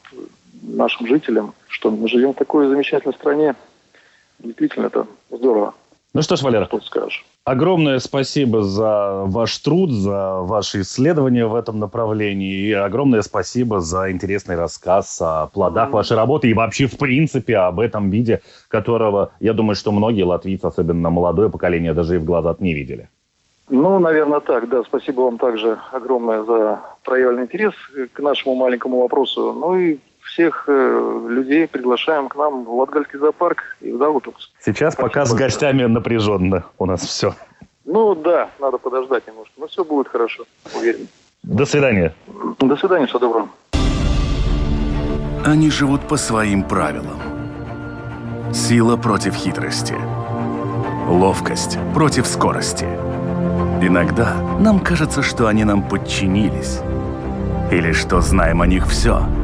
нашим 0.62 1.06
жителям, 1.06 1.54
что 1.68 1.90
мы 1.90 2.08
живем 2.08 2.32
в 2.32 2.38
такой 2.38 2.68
замечательной 2.68 3.14
стране. 3.14 3.54
Действительно, 4.38 4.86
это 4.86 5.06
здорово. 5.30 5.74
Ну 6.14 6.22
что 6.22 6.36
ж, 6.36 6.42
Валера, 6.42 6.66
что 6.66 6.80
скажешь. 6.80 7.24
Огромное 7.44 7.98
спасибо 7.98 8.62
за 8.62 9.24
ваш 9.26 9.58
труд, 9.58 9.90
за 9.90 10.38
ваши 10.42 10.82
исследования 10.82 11.46
в 11.46 11.56
этом 11.56 11.80
направлении. 11.80 12.68
И 12.68 12.72
огромное 12.72 13.22
спасибо 13.22 13.80
за 13.80 14.12
интересный 14.12 14.54
рассказ 14.54 15.20
о 15.20 15.48
плодах 15.48 15.88
mm-hmm. 15.88 15.92
вашей 15.92 16.16
работы 16.16 16.48
и 16.48 16.54
вообще, 16.54 16.86
в 16.86 16.96
принципе, 16.98 17.56
об 17.56 17.80
этом 17.80 18.10
виде, 18.10 18.42
которого, 18.68 19.32
я 19.40 19.52
думаю, 19.52 19.74
что 19.74 19.90
многие 19.90 20.22
латвийцы, 20.22 20.66
особенно 20.66 21.10
молодое 21.10 21.50
поколение, 21.50 21.94
даже 21.94 22.14
и 22.14 22.18
в 22.18 22.24
глаза 22.24 22.54
не 22.60 22.74
видели. 22.74 23.08
Ну, 23.68 23.98
наверное, 23.98 24.40
так, 24.40 24.68
да. 24.68 24.84
Спасибо 24.84 25.22
вам 25.22 25.38
также 25.38 25.78
огромное 25.90 26.44
за 26.44 26.80
проявленный 27.02 27.44
интерес 27.44 27.74
к 28.12 28.20
нашему 28.20 28.54
маленькому 28.54 29.00
вопросу. 29.00 29.52
Ну 29.52 29.76
и 29.76 29.98
всех 30.34 30.64
э, 30.66 31.26
людей 31.28 31.66
приглашаем 31.68 32.28
к 32.28 32.34
нам 32.34 32.64
в 32.64 32.74
Латгальский 32.74 33.18
зоопарк 33.18 33.76
и 33.80 33.92
в 33.92 33.98
Даутукс. 33.98 34.50
Сейчас 34.60 34.94
Спасибо 34.94 35.08
пока 35.08 35.24
с 35.24 35.32
гостями 35.32 35.84
напряженно 35.84 36.64
у 36.78 36.86
нас 36.86 37.02
все. 37.02 37.34
Ну 37.84 38.14
да, 38.14 38.50
надо 38.58 38.78
подождать 38.78 39.26
немножко, 39.26 39.52
но 39.58 39.66
все 39.68 39.84
будет 39.84 40.08
хорошо, 40.08 40.44
уверен. 40.74 41.06
До 41.42 41.64
свидания. 41.66 42.14
До 42.58 42.76
свидания, 42.76 43.06
всего 43.06 43.20
доброго. 43.20 43.48
Они 45.44 45.70
живут 45.70 46.00
по 46.08 46.16
своим 46.16 46.62
правилам. 46.64 47.20
Сила 48.52 48.96
против 48.96 49.34
хитрости. 49.34 49.94
Ловкость 51.08 51.78
против 51.92 52.26
скорости. 52.26 52.86
Иногда 53.82 54.34
нам 54.58 54.80
кажется, 54.80 55.22
что 55.22 55.46
они 55.46 55.64
нам 55.64 55.82
подчинились. 55.88 56.80
Или 57.70 57.92
что 57.92 58.20
знаем 58.20 58.62
о 58.62 58.66
них 58.66 58.86
все– 58.86 59.22